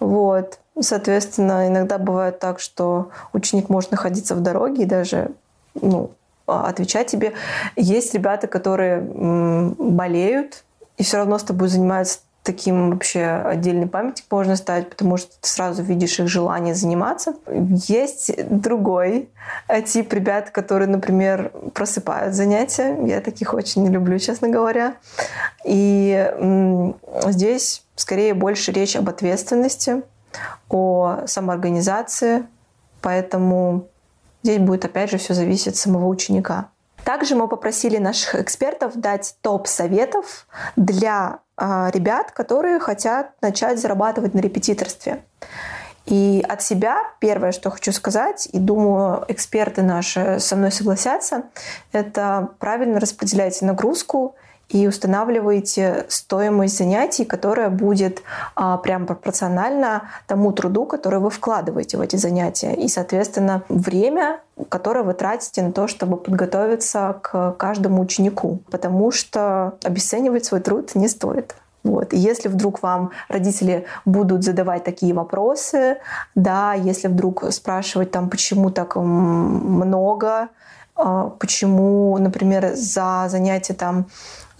Вот. 0.00 0.58
Соответственно, 0.80 1.68
иногда 1.68 1.98
бывает 1.98 2.38
так, 2.38 2.60
что 2.60 3.10
ученик 3.32 3.68
может 3.68 3.90
находиться 3.90 4.34
в 4.34 4.40
дороге 4.40 4.82
и 4.84 4.86
даже 4.86 5.30
ну, 5.74 6.10
а, 6.46 6.68
отвечать 6.68 7.08
тебе. 7.08 7.32
Есть 7.76 8.14
ребята, 8.14 8.46
которые 8.46 9.00
болеют 9.00 10.64
и 10.96 11.02
все 11.02 11.18
равно 11.18 11.38
с 11.38 11.42
тобой 11.42 11.68
занимаются 11.68 12.18
таким 12.42 12.90
вообще 12.90 13.24
отдельный 13.24 13.86
памятник 13.86 14.24
можно 14.30 14.56
ставить, 14.56 14.88
потому 14.88 15.16
что 15.16 15.28
ты 15.40 15.48
сразу 15.48 15.82
видишь 15.82 16.18
их 16.18 16.28
желание 16.28 16.74
заниматься. 16.74 17.34
Есть 17.86 18.32
другой 18.48 19.28
э, 19.68 19.82
тип 19.82 20.12
ребят, 20.12 20.50
которые, 20.50 20.88
например, 20.88 21.52
просыпают 21.74 22.34
занятия. 22.34 22.96
Я 23.06 23.20
таких 23.20 23.54
очень 23.54 23.82
не 23.82 23.90
люблю, 23.90 24.18
честно 24.18 24.48
говоря. 24.48 24.94
И 25.64 26.32
здесь 27.26 27.84
скорее 27.94 28.34
больше 28.34 28.72
речь 28.72 28.96
об 28.96 29.08
ответственности, 29.08 30.02
о 30.68 31.22
самоорганизации. 31.26 32.46
Поэтому 33.00 33.88
Здесь 34.42 34.58
будет, 34.58 34.84
опять 34.84 35.10
же, 35.10 35.18
все 35.18 35.34
зависеть 35.34 35.68
от 35.68 35.76
самого 35.76 36.06
ученика. 36.06 36.70
Также 37.04 37.34
мы 37.34 37.48
попросили 37.48 37.98
наших 37.98 38.36
экспертов 38.36 38.96
дать 38.96 39.36
топ 39.40 39.66
советов 39.66 40.46
для 40.76 41.40
э, 41.56 41.90
ребят, 41.92 42.32
которые 42.32 42.78
хотят 42.78 43.32
начать 43.42 43.78
зарабатывать 43.78 44.34
на 44.34 44.40
репетиторстве. 44.40 45.24
И 46.06 46.44
от 46.48 46.62
себя 46.62 46.98
первое, 47.20 47.52
что 47.52 47.70
хочу 47.70 47.92
сказать, 47.92 48.48
и 48.52 48.58
думаю, 48.58 49.24
эксперты 49.28 49.82
наши 49.82 50.40
со 50.40 50.56
мной 50.56 50.72
согласятся, 50.72 51.44
это 51.92 52.48
правильно 52.58 52.98
распределяйте 52.98 53.64
нагрузку 53.66 54.34
и 54.70 54.86
устанавливаете 54.86 56.06
стоимость 56.08 56.78
занятий, 56.78 57.24
которая 57.24 57.70
будет 57.70 58.22
а, 58.54 58.78
прям 58.78 59.06
пропорциональна 59.06 60.04
тому 60.26 60.52
труду, 60.52 60.86
который 60.86 61.18
вы 61.18 61.30
вкладываете 61.30 61.96
в 61.96 62.00
эти 62.00 62.16
занятия. 62.16 62.74
И, 62.74 62.88
соответственно, 62.88 63.62
время, 63.68 64.40
которое 64.68 65.02
вы 65.02 65.14
тратите 65.14 65.62
на 65.62 65.72
то, 65.72 65.88
чтобы 65.88 66.16
подготовиться 66.16 67.18
к 67.22 67.52
каждому 67.52 68.02
ученику. 68.02 68.60
Потому 68.70 69.10
что 69.10 69.74
обесценивать 69.82 70.44
свой 70.44 70.60
труд 70.60 70.94
не 70.94 71.08
стоит. 71.08 71.56
Вот. 71.82 72.12
И 72.12 72.18
если 72.18 72.48
вдруг 72.48 72.82
вам 72.82 73.10
родители 73.28 73.86
будут 74.04 74.44
задавать 74.44 74.84
такие 74.84 75.14
вопросы, 75.14 75.96
да, 76.34 76.74
если 76.74 77.08
вдруг 77.08 77.44
спрашивать 77.50 78.10
там, 78.10 78.28
почему 78.28 78.70
так 78.70 78.96
много, 78.96 80.48
а, 80.94 81.30
почему, 81.38 82.16
например, 82.18 82.74
за 82.74 83.26
занятие 83.28 83.74
там 83.74 84.06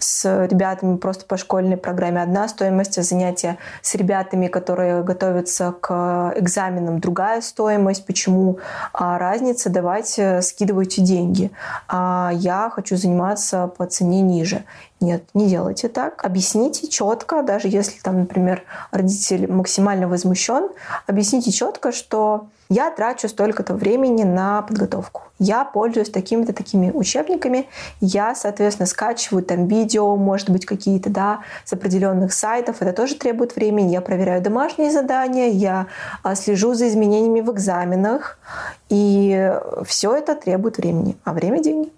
с 0.01 0.45
ребятами 0.47 0.97
просто 0.97 1.25
по 1.25 1.37
школьной 1.37 1.77
программе 1.77 2.21
одна 2.21 2.47
стоимость, 2.47 3.01
занятия 3.01 3.57
с 3.81 3.95
ребятами, 3.95 4.47
которые 4.47 5.03
готовятся 5.03 5.73
к 5.79 6.33
экзаменам, 6.35 6.99
другая 6.99 7.41
стоимость. 7.41 8.05
Почему 8.05 8.59
а, 8.93 9.17
разница? 9.17 9.69
Давайте 9.69 10.41
скидывайте 10.41 11.01
деньги. 11.01 11.51
А 11.87 12.31
я 12.33 12.69
хочу 12.73 12.97
заниматься 12.97 13.67
по 13.67 13.85
цене 13.85 14.21
ниже. 14.21 14.63
Нет, 14.99 15.23
не 15.33 15.47
делайте 15.47 15.87
так. 15.87 16.23
Объясните 16.23 16.87
четко, 16.87 17.41
даже 17.41 17.67
если 17.67 17.99
там, 17.99 18.19
например, 18.19 18.63
родитель 18.91 19.51
максимально 19.51 20.07
возмущен, 20.07 20.69
объясните 21.07 21.51
четко, 21.51 21.91
что 21.91 22.47
я 22.71 22.89
трачу 22.89 23.27
столько-то 23.27 23.73
времени 23.73 24.23
на 24.23 24.61
подготовку. 24.61 25.23
Я 25.39 25.65
пользуюсь 25.65 26.09
такими-то 26.09 26.53
такими 26.53 26.89
учебниками. 26.89 27.67
Я, 27.99 28.33
соответственно, 28.33 28.87
скачиваю 28.87 29.43
там 29.43 29.67
видео, 29.67 30.15
может 30.15 30.49
быть, 30.49 30.65
какие-то, 30.65 31.09
да, 31.09 31.41
с 31.65 31.73
определенных 31.73 32.31
сайтов. 32.31 32.77
Это 32.81 32.93
тоже 32.93 33.15
требует 33.15 33.57
времени. 33.57 33.91
Я 33.91 33.99
проверяю 33.99 34.41
домашние 34.41 34.89
задания, 34.89 35.49
я 35.49 35.87
а, 36.23 36.33
слежу 36.35 36.73
за 36.73 36.87
изменениями 36.87 37.41
в 37.41 37.51
экзаменах. 37.51 38.39
И 38.87 39.51
все 39.83 40.15
это 40.15 40.35
требует 40.35 40.77
времени. 40.77 41.17
А 41.25 41.33
время– 41.33 41.59
деньги. 41.61 41.91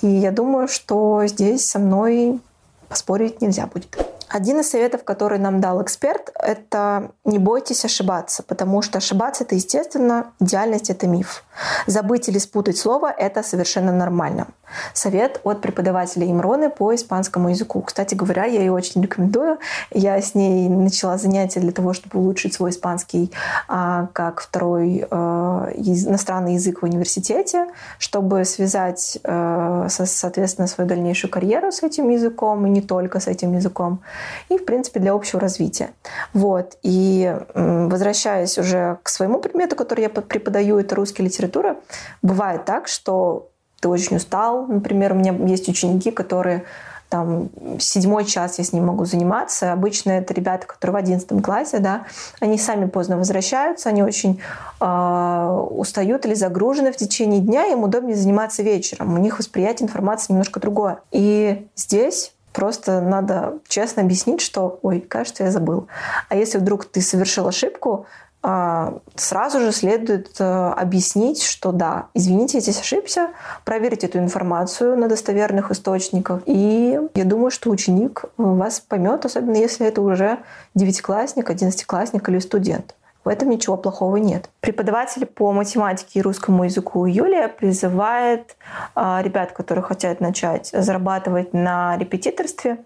И 0.00 0.06
я 0.06 0.30
думаю, 0.30 0.68
что 0.68 1.26
здесь 1.26 1.68
со 1.68 1.80
мной 1.80 2.40
поспорить 2.88 3.40
нельзя 3.40 3.66
будет. 3.66 4.03
Один 4.28 4.60
из 4.60 4.70
советов, 4.70 5.04
который 5.04 5.38
нам 5.38 5.60
дал 5.60 5.82
эксперт, 5.82 6.30
это 6.34 7.12
не 7.24 7.38
бойтесь 7.38 7.84
ошибаться, 7.84 8.42
потому 8.42 8.82
что 8.82 8.98
ошибаться 8.98 9.44
это 9.44 9.54
естественно, 9.54 10.32
идеальность 10.40 10.90
это 10.90 11.06
миф. 11.06 11.44
Забыть 11.86 12.28
или 12.28 12.38
спутать 12.38 12.76
слово 12.76 13.10
это 13.10 13.42
совершенно 13.42 13.92
нормально. 13.92 14.48
Совет 14.92 15.40
от 15.44 15.60
преподавателя 15.60 16.30
Имроны 16.30 16.70
по 16.70 16.94
испанскому 16.94 17.50
языку. 17.50 17.82
Кстати 17.82 18.14
говоря, 18.14 18.44
я 18.44 18.60
ее 18.60 18.72
очень 18.72 19.02
рекомендую. 19.02 19.58
Я 19.92 20.20
с 20.20 20.34
ней 20.34 20.68
начала 20.68 21.18
занятия 21.18 21.60
для 21.60 21.72
того, 21.72 21.92
чтобы 21.92 22.18
улучшить 22.18 22.54
свой 22.54 22.70
испанский 22.70 23.32
а, 23.68 24.08
как 24.12 24.40
второй 24.40 25.06
а, 25.10 25.70
иностранный 25.74 26.54
язык 26.54 26.82
в 26.82 26.84
университете, 26.84 27.66
чтобы 27.98 28.44
связать, 28.44 29.18
а, 29.24 29.88
со, 29.88 30.06
соответственно, 30.06 30.66
свою 30.66 30.88
дальнейшую 30.88 31.30
карьеру 31.30 31.72
с 31.72 31.82
этим 31.82 32.10
языком 32.10 32.66
и 32.66 32.70
не 32.70 32.80
только 32.80 33.20
с 33.20 33.26
этим 33.26 33.54
языком. 33.54 34.00
И, 34.48 34.58
в 34.58 34.64
принципе, 34.64 35.00
для 35.00 35.12
общего 35.12 35.40
развития. 35.40 35.90
Вот. 36.32 36.76
И 36.82 37.34
возвращаясь 37.54 38.58
уже 38.58 38.98
к 39.02 39.08
своему 39.08 39.38
предмету, 39.38 39.76
который 39.76 40.02
я 40.02 40.08
преподаю, 40.08 40.78
это 40.78 40.94
русский 40.94 41.22
литература, 41.22 41.76
бывает 42.22 42.64
так, 42.64 42.88
что 42.88 43.50
ты 43.84 43.88
очень 43.90 44.16
устал. 44.16 44.66
Например, 44.66 45.12
у 45.12 45.16
меня 45.16 45.34
есть 45.46 45.68
ученики, 45.68 46.10
которые 46.10 46.64
там 47.10 47.50
седьмой 47.78 48.24
час 48.24 48.58
я 48.58 48.64
с 48.64 48.72
ним 48.72 48.86
могу 48.86 49.04
заниматься. 49.04 49.74
Обычно 49.74 50.12
это 50.12 50.32
ребята, 50.32 50.66
которые 50.66 50.94
в 50.94 50.96
одиннадцатом 50.96 51.42
классе, 51.42 51.80
да, 51.80 52.06
они 52.40 52.56
сами 52.56 52.86
поздно 52.86 53.18
возвращаются, 53.18 53.90
они 53.90 54.02
очень 54.02 54.40
э, 54.80 55.66
устают 55.70 56.24
или 56.24 56.32
загружены 56.32 56.92
в 56.92 56.96
течение 56.96 57.40
дня, 57.40 57.66
им 57.66 57.82
удобнее 57.82 58.16
заниматься 58.16 58.62
вечером. 58.62 59.12
У 59.12 59.18
них 59.18 59.38
восприятие 59.38 59.86
информации 59.86 60.32
немножко 60.32 60.60
другое. 60.60 61.00
И 61.12 61.68
здесь 61.76 62.32
Просто 62.54 63.00
надо 63.00 63.58
честно 63.66 64.02
объяснить, 64.02 64.40
что, 64.40 64.78
ой, 64.82 65.00
кажется, 65.00 65.42
я 65.42 65.50
забыл. 65.50 65.88
А 66.28 66.36
если 66.36 66.58
вдруг 66.58 66.84
ты 66.84 67.00
совершил 67.00 67.48
ошибку, 67.48 68.06
сразу 68.44 69.60
же 69.60 69.72
следует 69.72 70.38
э, 70.38 70.44
объяснить, 70.44 71.42
что 71.42 71.72
да, 71.72 72.08
извините, 72.12 72.58
я 72.58 72.60
здесь 72.60 72.78
ошибся, 72.78 73.30
проверить 73.64 74.04
эту 74.04 74.18
информацию 74.18 74.98
на 74.98 75.08
достоверных 75.08 75.70
источниках. 75.70 76.42
И 76.44 77.00
я 77.14 77.24
думаю, 77.24 77.50
что 77.50 77.70
ученик 77.70 78.24
вас 78.36 78.80
поймет, 78.80 79.24
особенно 79.24 79.56
если 79.56 79.86
это 79.86 80.02
уже 80.02 80.40
девятиклассник, 80.74 81.48
одиннадцатиклассник 81.48 82.28
или 82.28 82.38
студент. 82.38 82.94
В 83.24 83.28
этом 83.30 83.48
ничего 83.48 83.78
плохого 83.78 84.16
нет. 84.18 84.50
Преподаватель 84.60 85.24
по 85.24 85.50
математике 85.52 86.18
и 86.18 86.22
русскому 86.22 86.64
языку 86.64 87.06
Юлия 87.06 87.48
призывает 87.48 88.56
э, 88.94 89.20
ребят, 89.22 89.52
которые 89.52 89.82
хотят 89.82 90.20
начать 90.20 90.68
зарабатывать 90.70 91.54
на 91.54 91.96
репетиторстве, 91.96 92.76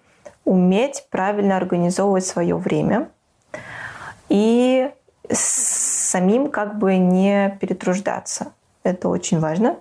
уметь 0.45 1.05
правильно 1.11 1.57
организовывать 1.57 2.25
свое 2.25 2.55
время 2.57 3.09
и 4.29 4.93
самим 5.31 6.51
как 6.51 6.79
бы 6.79 6.97
не 6.97 7.57
перетруждаться. 7.61 8.53
Это 8.89 9.09
очень 9.09 9.39
важно. 9.39 9.77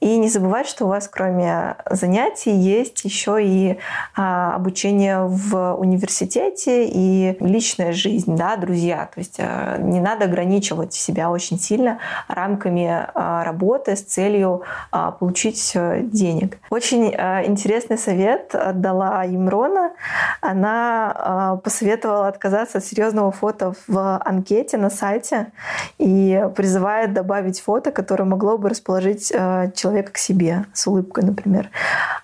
И 0.00 0.16
не 0.16 0.28
забывать, 0.28 0.68
что 0.68 0.84
у 0.84 0.88
вас 0.88 1.08
кроме 1.08 1.76
занятий 1.90 2.52
есть 2.52 3.04
еще 3.04 3.42
и 3.42 3.78
а, 4.14 4.54
обучение 4.54 5.26
в 5.26 5.74
университете 5.74 6.86
и 6.86 7.36
личная 7.40 7.92
жизнь, 7.92 8.36
да, 8.36 8.56
друзья. 8.56 9.08
То 9.12 9.18
есть 9.18 9.36
а, 9.38 9.78
не 9.78 10.00
надо 10.00 10.26
ограничивать 10.26 10.94
себя 10.94 11.30
очень 11.30 11.58
сильно 11.58 11.98
рамками 12.28 13.06
а, 13.14 13.44
работы 13.44 13.96
с 13.96 14.02
целью 14.02 14.62
а, 14.90 15.10
получить 15.10 15.72
а, 15.74 15.98
денег. 15.98 16.58
Очень 16.70 17.14
а, 17.16 17.44
интересный 17.44 17.98
совет 17.98 18.54
дала 18.74 19.26
Имрона. 19.26 19.92
Она 20.40 21.12
а, 21.14 21.56
посоветовала 21.56 22.28
отказаться 22.28 22.78
от 22.78 22.84
серьезного 22.84 23.32
фото 23.32 23.74
в 23.88 24.18
анкете 24.24 24.76
на 24.76 24.90
сайте 24.90 25.52
и 25.98 26.46
призывает 26.54 27.12
добавить 27.12 27.60
фото, 27.60 27.90
которое 27.90 28.24
могло 28.24 28.51
помогло 28.52 28.58
бы 28.58 28.68
расположить 28.68 29.32
э, 29.32 29.72
человека 29.74 30.12
к 30.12 30.18
себе 30.18 30.66
с 30.72 30.86
улыбкой, 30.86 31.24
например. 31.24 31.70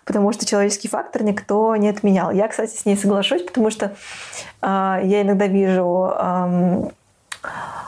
Потому 0.04 0.32
что 0.32 0.46
человеческий 0.46 0.88
фактор 0.88 1.22
никто 1.22 1.76
не 1.76 1.88
отменял. 1.88 2.30
Я, 2.30 2.48
кстати, 2.48 2.76
с 2.76 2.84
ней 2.84 2.96
соглашусь, 2.96 3.42
потому 3.42 3.70
что 3.70 3.92
э, 4.62 5.00
я 5.04 5.22
иногда 5.22 5.46
вижу 5.46 6.10
э, 6.14 6.90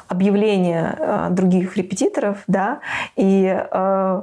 объявления 0.08 0.96
э, 0.98 1.28
других 1.30 1.76
репетиторов, 1.76 2.38
да, 2.46 2.80
и 3.16 3.46
э, 3.46 4.22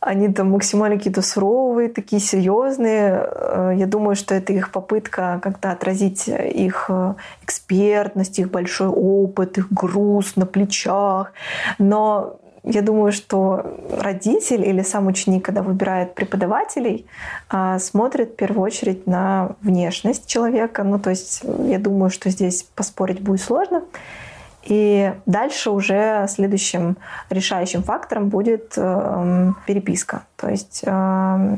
они 0.00 0.32
там 0.32 0.50
максимально 0.50 0.96
какие-то 0.96 1.22
суровые, 1.22 1.88
такие 1.88 2.20
серьезные. 2.20 3.28
Э, 3.30 3.72
я 3.76 3.86
думаю, 3.86 4.14
что 4.14 4.34
это 4.34 4.52
их 4.52 4.70
попытка 4.70 5.40
как-то 5.42 5.72
отразить 5.72 6.28
их 6.28 6.86
э, 6.88 7.14
экспертность, 7.42 8.38
их 8.38 8.50
большой 8.50 8.88
опыт, 8.88 9.58
их 9.58 9.72
груз 9.72 10.36
на 10.36 10.46
плечах. 10.46 11.32
Но 11.78 12.38
я 12.70 12.82
думаю, 12.82 13.12
что 13.12 13.64
родитель 13.90 14.66
или 14.66 14.82
сам 14.82 15.06
ученик, 15.06 15.44
когда 15.44 15.62
выбирает 15.62 16.14
преподавателей, 16.14 17.06
э, 17.50 17.78
смотрит 17.78 18.32
в 18.32 18.36
первую 18.36 18.62
очередь 18.62 19.06
на 19.06 19.52
внешность 19.62 20.26
человека. 20.26 20.84
Ну, 20.84 20.98
то 20.98 21.10
есть 21.10 21.42
я 21.64 21.78
думаю, 21.78 22.10
что 22.10 22.28
здесь 22.28 22.62
поспорить 22.62 23.20
будет 23.20 23.40
сложно. 23.40 23.84
И 24.64 25.14
дальше 25.24 25.70
уже 25.70 26.26
следующим 26.28 26.98
решающим 27.30 27.82
фактором 27.82 28.28
будет 28.28 28.74
э, 28.76 29.52
переписка. 29.66 30.24
То 30.36 30.50
есть 30.50 30.82
э, 30.84 31.56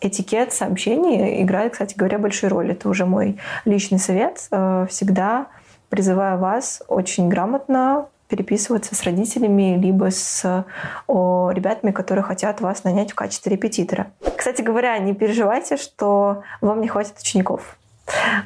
этикет 0.00 0.54
сообщений 0.54 1.42
играет, 1.42 1.72
кстати 1.72 1.94
говоря, 1.94 2.18
большую 2.18 2.50
роль. 2.50 2.70
Это 2.70 2.88
уже 2.88 3.04
мой 3.04 3.36
личный 3.66 3.98
совет. 3.98 4.46
Э, 4.50 4.86
всегда 4.88 5.48
призываю 5.90 6.38
вас 6.38 6.82
очень 6.88 7.28
грамотно 7.28 8.06
переписываться 8.28 8.94
с 8.94 9.02
родителями, 9.02 9.78
либо 9.78 10.10
с 10.10 10.64
о, 11.06 11.50
ребятами, 11.52 11.92
которые 11.92 12.24
хотят 12.24 12.60
вас 12.60 12.84
нанять 12.84 13.12
в 13.12 13.14
качестве 13.14 13.52
репетитора. 13.52 14.08
Кстати 14.36 14.62
говоря, 14.62 14.98
не 14.98 15.14
переживайте, 15.14 15.76
что 15.76 16.42
вам 16.60 16.80
не 16.80 16.88
хватит 16.88 17.18
учеников. 17.20 17.76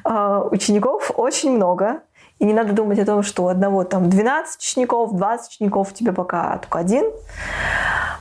Э, 0.04 0.42
учеников 0.50 1.10
очень 1.14 1.52
много, 1.52 2.00
и 2.38 2.46
не 2.46 2.54
надо 2.54 2.72
думать 2.72 2.98
о 2.98 3.04
том, 3.04 3.22
что 3.22 3.44
у 3.44 3.48
одного 3.48 3.84
там 3.84 4.08
12 4.08 4.60
учеников, 4.60 5.14
20 5.14 5.52
учеников, 5.52 5.92
тебе 5.92 6.12
пока 6.12 6.58
только 6.58 6.78
один. 6.78 7.04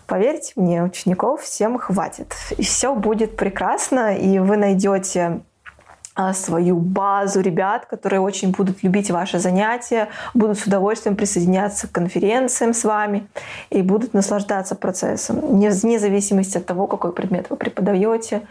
Поверьте 0.08 0.54
мне, 0.56 0.84
учеников 0.84 1.44
всем 1.44 1.78
хватит. 1.78 2.34
И 2.58 2.64
все 2.64 2.94
будет 2.96 3.38
прекрасно, 3.38 4.18
и 4.18 4.40
вы 4.40 4.58
найдете 4.58 5.42
свою 6.34 6.76
базу 6.78 7.42
ребят, 7.42 7.86
которые 7.86 8.20
очень 8.20 8.52
будут 8.52 8.84
любить 8.84 9.10
ваши 9.12 9.40
занятия, 9.40 10.10
будут 10.34 10.60
с 10.60 10.66
удовольствием 10.66 11.16
присоединяться 11.16 11.88
к 11.88 11.92
конференциям 11.92 12.74
с 12.74 12.84
вами 12.84 13.28
и 13.70 13.82
будут 13.82 14.14
наслаждаться 14.14 14.76
процессом, 14.76 15.40
вне 15.40 15.72
зависимости 15.72 16.58
от 16.58 16.66
того, 16.66 16.88
какой 16.88 17.14
предмет 17.14 17.50
вы 17.50 17.56
преподаете, 17.56 18.42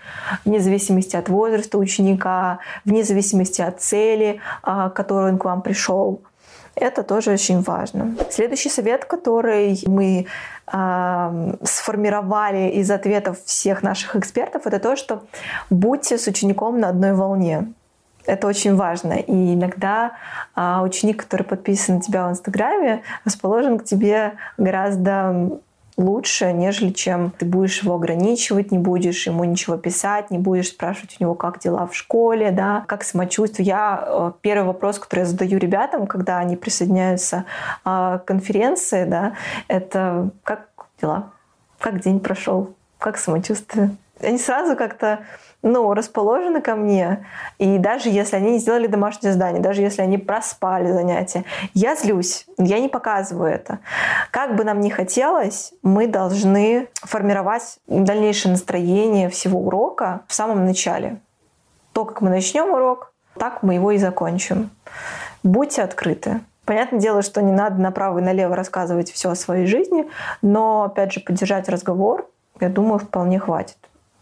вне 0.44 0.60
зависимости 0.60 1.16
от 1.16 1.28
возраста 1.28 1.78
ученика, 1.78 2.58
вне 2.84 3.04
зависимости 3.04 3.60
от 3.60 3.80
цели, 3.80 4.40
а, 4.62 4.90
которую 4.90 5.32
он 5.32 5.38
к 5.38 5.44
вам 5.44 5.62
пришел. 5.62 6.22
Это 6.80 7.02
тоже 7.02 7.32
очень 7.32 7.60
важно. 7.60 8.14
Следующий 8.30 8.68
совет, 8.68 9.04
который 9.04 9.82
мы 9.86 10.26
сформировали 11.62 12.70
из 12.70 12.90
ответов 12.90 13.42
всех 13.44 13.82
наших 13.82 14.16
экспертов, 14.16 14.66
это 14.66 14.78
то, 14.78 14.96
что 14.96 15.22
будьте 15.70 16.18
с 16.18 16.26
учеником 16.26 16.80
на 16.80 16.88
одной 16.88 17.12
волне. 17.14 17.72
Это 18.26 18.46
очень 18.46 18.76
важно. 18.76 19.14
И 19.14 19.54
иногда 19.54 20.12
э, 20.54 20.80
ученик, 20.82 21.22
который 21.22 21.44
подписан 21.44 21.96
на 21.96 22.00
тебя 22.02 22.28
в 22.28 22.32
Инстаграме, 22.32 23.02
расположен 23.24 23.78
к 23.78 23.84
тебе 23.84 24.34
гораздо 24.58 25.60
лучше, 25.98 26.52
нежели 26.52 26.90
чем 26.90 27.32
ты 27.32 27.44
будешь 27.44 27.82
его 27.82 27.96
ограничивать, 27.96 28.70
не 28.70 28.78
будешь 28.78 29.26
ему 29.26 29.44
ничего 29.44 29.76
писать, 29.76 30.30
не 30.30 30.38
будешь 30.38 30.68
спрашивать 30.68 31.16
у 31.18 31.24
него, 31.24 31.34
как 31.34 31.58
дела 31.58 31.86
в 31.86 31.94
школе, 31.94 32.50
да, 32.52 32.84
как 32.86 33.02
самочувствие. 33.02 33.66
Я 33.66 34.04
э, 34.06 34.32
первый 34.40 34.68
вопрос, 34.68 34.98
который 34.98 35.20
я 35.20 35.26
задаю 35.26 35.58
ребятам, 35.58 36.06
когда 36.06 36.38
они 36.38 36.56
присоединяются 36.56 37.44
а, 37.84 38.18
к 38.18 38.24
конференции, 38.24 39.04
да, 39.04 39.34
это 39.66 40.30
как 40.44 40.68
дела, 41.02 41.32
как 41.80 42.00
день 42.00 42.20
прошел, 42.20 42.74
как 42.98 43.18
самочувствие. 43.18 43.90
Они 44.20 44.38
сразу 44.38 44.76
как-то 44.76 45.20
ну, 45.62 45.92
расположены 45.94 46.60
ко 46.60 46.76
мне. 46.76 47.26
И 47.58 47.78
даже 47.78 48.08
если 48.08 48.36
они 48.36 48.52
не 48.52 48.58
сделали 48.58 48.86
домашнее 48.86 49.32
задание, 49.32 49.60
даже 49.60 49.82
если 49.82 50.02
они 50.02 50.18
проспали 50.18 50.92
занятия, 50.92 51.44
я 51.74 51.96
злюсь, 51.96 52.46
я 52.58 52.78
не 52.78 52.88
показываю 52.88 53.50
это. 53.50 53.80
Как 54.30 54.54
бы 54.54 54.64
нам 54.64 54.80
ни 54.80 54.88
хотелось, 54.88 55.72
мы 55.82 56.06
должны 56.06 56.88
формировать 56.94 57.78
дальнейшее 57.86 58.52
настроение 58.52 59.28
всего 59.28 59.60
урока 59.60 60.20
в 60.28 60.34
самом 60.34 60.64
начале. 60.64 61.20
То, 61.92 62.04
как 62.04 62.20
мы 62.20 62.30
начнем 62.30 62.70
урок, 62.70 63.12
так 63.36 63.62
мы 63.62 63.74
его 63.74 63.90
и 63.90 63.98
закончим. 63.98 64.70
Будьте 65.42 65.82
открыты. 65.82 66.40
Понятное 66.64 67.00
дело, 67.00 67.22
что 67.22 67.40
не 67.40 67.52
надо 67.52 67.80
направо 67.80 68.18
и 68.18 68.22
налево 68.22 68.54
рассказывать 68.54 69.10
все 69.10 69.30
о 69.30 69.34
своей 69.34 69.66
жизни, 69.66 70.08
но, 70.42 70.84
опять 70.84 71.12
же, 71.12 71.20
поддержать 71.20 71.68
разговор, 71.68 72.28
я 72.60 72.68
думаю, 72.68 72.98
вполне 72.98 73.38
хватит. 73.38 73.78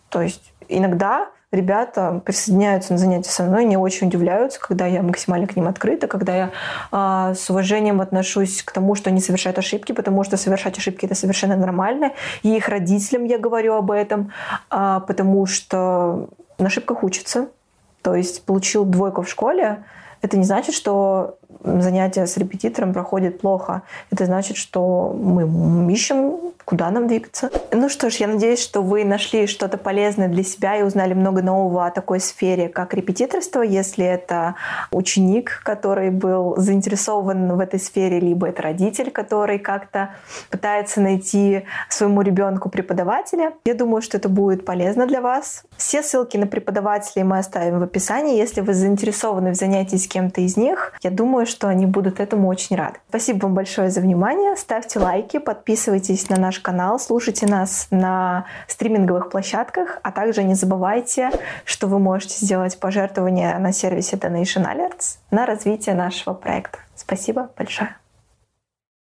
То 0.09 0.23
есть 0.23 0.53
иногда 0.69 1.29
ребята 1.53 2.21
присоединяются 2.25 2.92
на 2.92 2.99
занятия 2.99 3.31
со 3.31 3.45
мной, 3.45 3.64
не 3.64 3.77
очень 3.77 4.09
удивляются, 4.09 4.61
когда 4.61 4.87
я 4.87 5.03
максимально 5.03 5.47
к 5.47 5.57
ним 5.57 5.69
открыта, 5.69 6.07
когда 6.07 6.37
я 6.37 6.51
э, 6.92 7.35
с 7.35 7.49
уважением 7.51 8.01
отношусь 8.01 8.62
к 8.62 8.73
тому, 8.73 8.95
что 8.95 9.11
они 9.11 9.21
совершают 9.21 9.59
ошибки, 9.59 9.92
потому 9.92 10.25
что 10.25 10.37
совершать 10.37 10.79
ошибки 10.79 11.07
это 11.07 11.14
совершенно 11.14 11.57
нормально. 11.57 12.12
И 12.42 12.55
их 12.55 12.69
родителям 12.69 13.25
я 13.25 13.38
говорю 13.38 13.75
об 13.75 13.90
этом, 13.90 14.33
э, 14.71 15.01
потому 15.07 15.47
что 15.47 16.29
на 16.59 16.66
ошибках 16.66 17.03
учатся. 17.03 17.49
То 18.03 18.14
есть 18.14 18.45
получил 18.45 18.85
двойку 18.85 19.23
в 19.23 19.29
школе, 19.29 19.85
это 20.23 20.37
не 20.37 20.45
значит, 20.45 20.75
что 20.75 21.38
занятия 21.62 22.26
с 22.26 22.37
репетитором 22.37 22.92
проходят 22.92 23.40
плохо. 23.40 23.82
Это 24.11 24.26
значит, 24.26 24.56
что 24.56 25.12
мы 25.14 25.92
ищем, 25.92 26.37
куда 26.64 26.90
нам 26.90 27.06
двигаться. 27.06 27.50
Ну 27.72 27.88
что 27.88 28.11
ж, 28.11 28.16
я 28.16 28.26
надеюсь, 28.26 28.61
что 28.61 28.82
вы 28.82 29.04
нашли 29.04 29.46
что-то 29.46 29.78
полезное 29.78 30.28
для 30.28 30.42
себя 30.42 30.76
и 30.76 30.82
узнали 30.82 31.14
много 31.14 31.42
нового 31.42 31.87
о 31.87 31.90
такой 31.90 32.20
сфере, 32.20 32.68
как 32.68 32.92
репетиторство. 32.94 33.62
Если 33.62 34.04
это 34.04 34.56
ученик, 34.90 35.61
который 35.64 36.11
был 36.11 36.56
заинтересован 36.56 37.56
в 37.56 37.61
этой 37.61 37.78
сфере, 37.78 38.18
либо 38.18 38.48
это 38.48 38.62
родитель, 38.62 39.11
который 39.11 39.59
как-то 39.59 40.11
пытается 40.50 41.00
найти 41.00 41.62
своему 41.88 42.22
ребенку 42.22 42.68
преподавателя. 42.68 43.52
Я 43.64 43.74
думаю, 43.74 44.02
что 44.02 44.16
это 44.16 44.28
будет 44.28 44.64
полезно 44.64 45.06
для 45.06 45.20
вас. 45.20 45.62
Все 45.76 46.02
ссылки 46.02 46.37
на 46.37 46.46
преподавателей 46.46 47.22
мы 47.22 47.38
оставим 47.38 47.78
в 47.78 47.82
описании. 47.82 48.37
Если 48.37 48.61
вы 48.61 48.74
заинтересованы 48.74 49.52
в 49.52 49.54
занятии 49.54 49.96
с 49.96 50.09
кем-то 50.09 50.40
из 50.40 50.56
них, 50.56 50.94
я 51.02 51.11
думаю, 51.37 51.46
что 51.46 51.68
они 51.68 51.85
будут 51.85 52.18
этому 52.18 52.49
очень 52.49 52.77
рады. 52.77 52.99
Спасибо 53.11 53.44
вам 53.44 53.55
большое 53.55 53.90
за 53.90 54.01
внимание. 54.01 54.57
Ставьте 54.57 54.99
лайки, 54.99 55.38
подписывайтесь 55.38 56.31
на 56.31 56.37
наш 56.37 56.61
канал, 56.61 56.99
слушайте 56.99 57.46
нас 57.46 57.88
на 57.90 58.46
стриминговых 58.68 59.29
площадках, 59.29 59.99
а 60.03 60.12
также 60.12 60.44
не 60.44 60.55
забывайте, 60.55 61.31
что 61.66 61.88
вы 61.88 61.99
можете 61.99 62.42
сделать 62.42 62.81
пожертвование 62.81 63.59
на 63.59 63.72
сервисе 63.72 64.16
Donation 64.16 64.64
Alerts 64.64 65.18
на 65.31 65.44
развитие 65.44 65.94
нашего 65.94 66.33
проекта. 66.33 66.79
Спасибо 66.94 67.51
большое. 67.55 67.94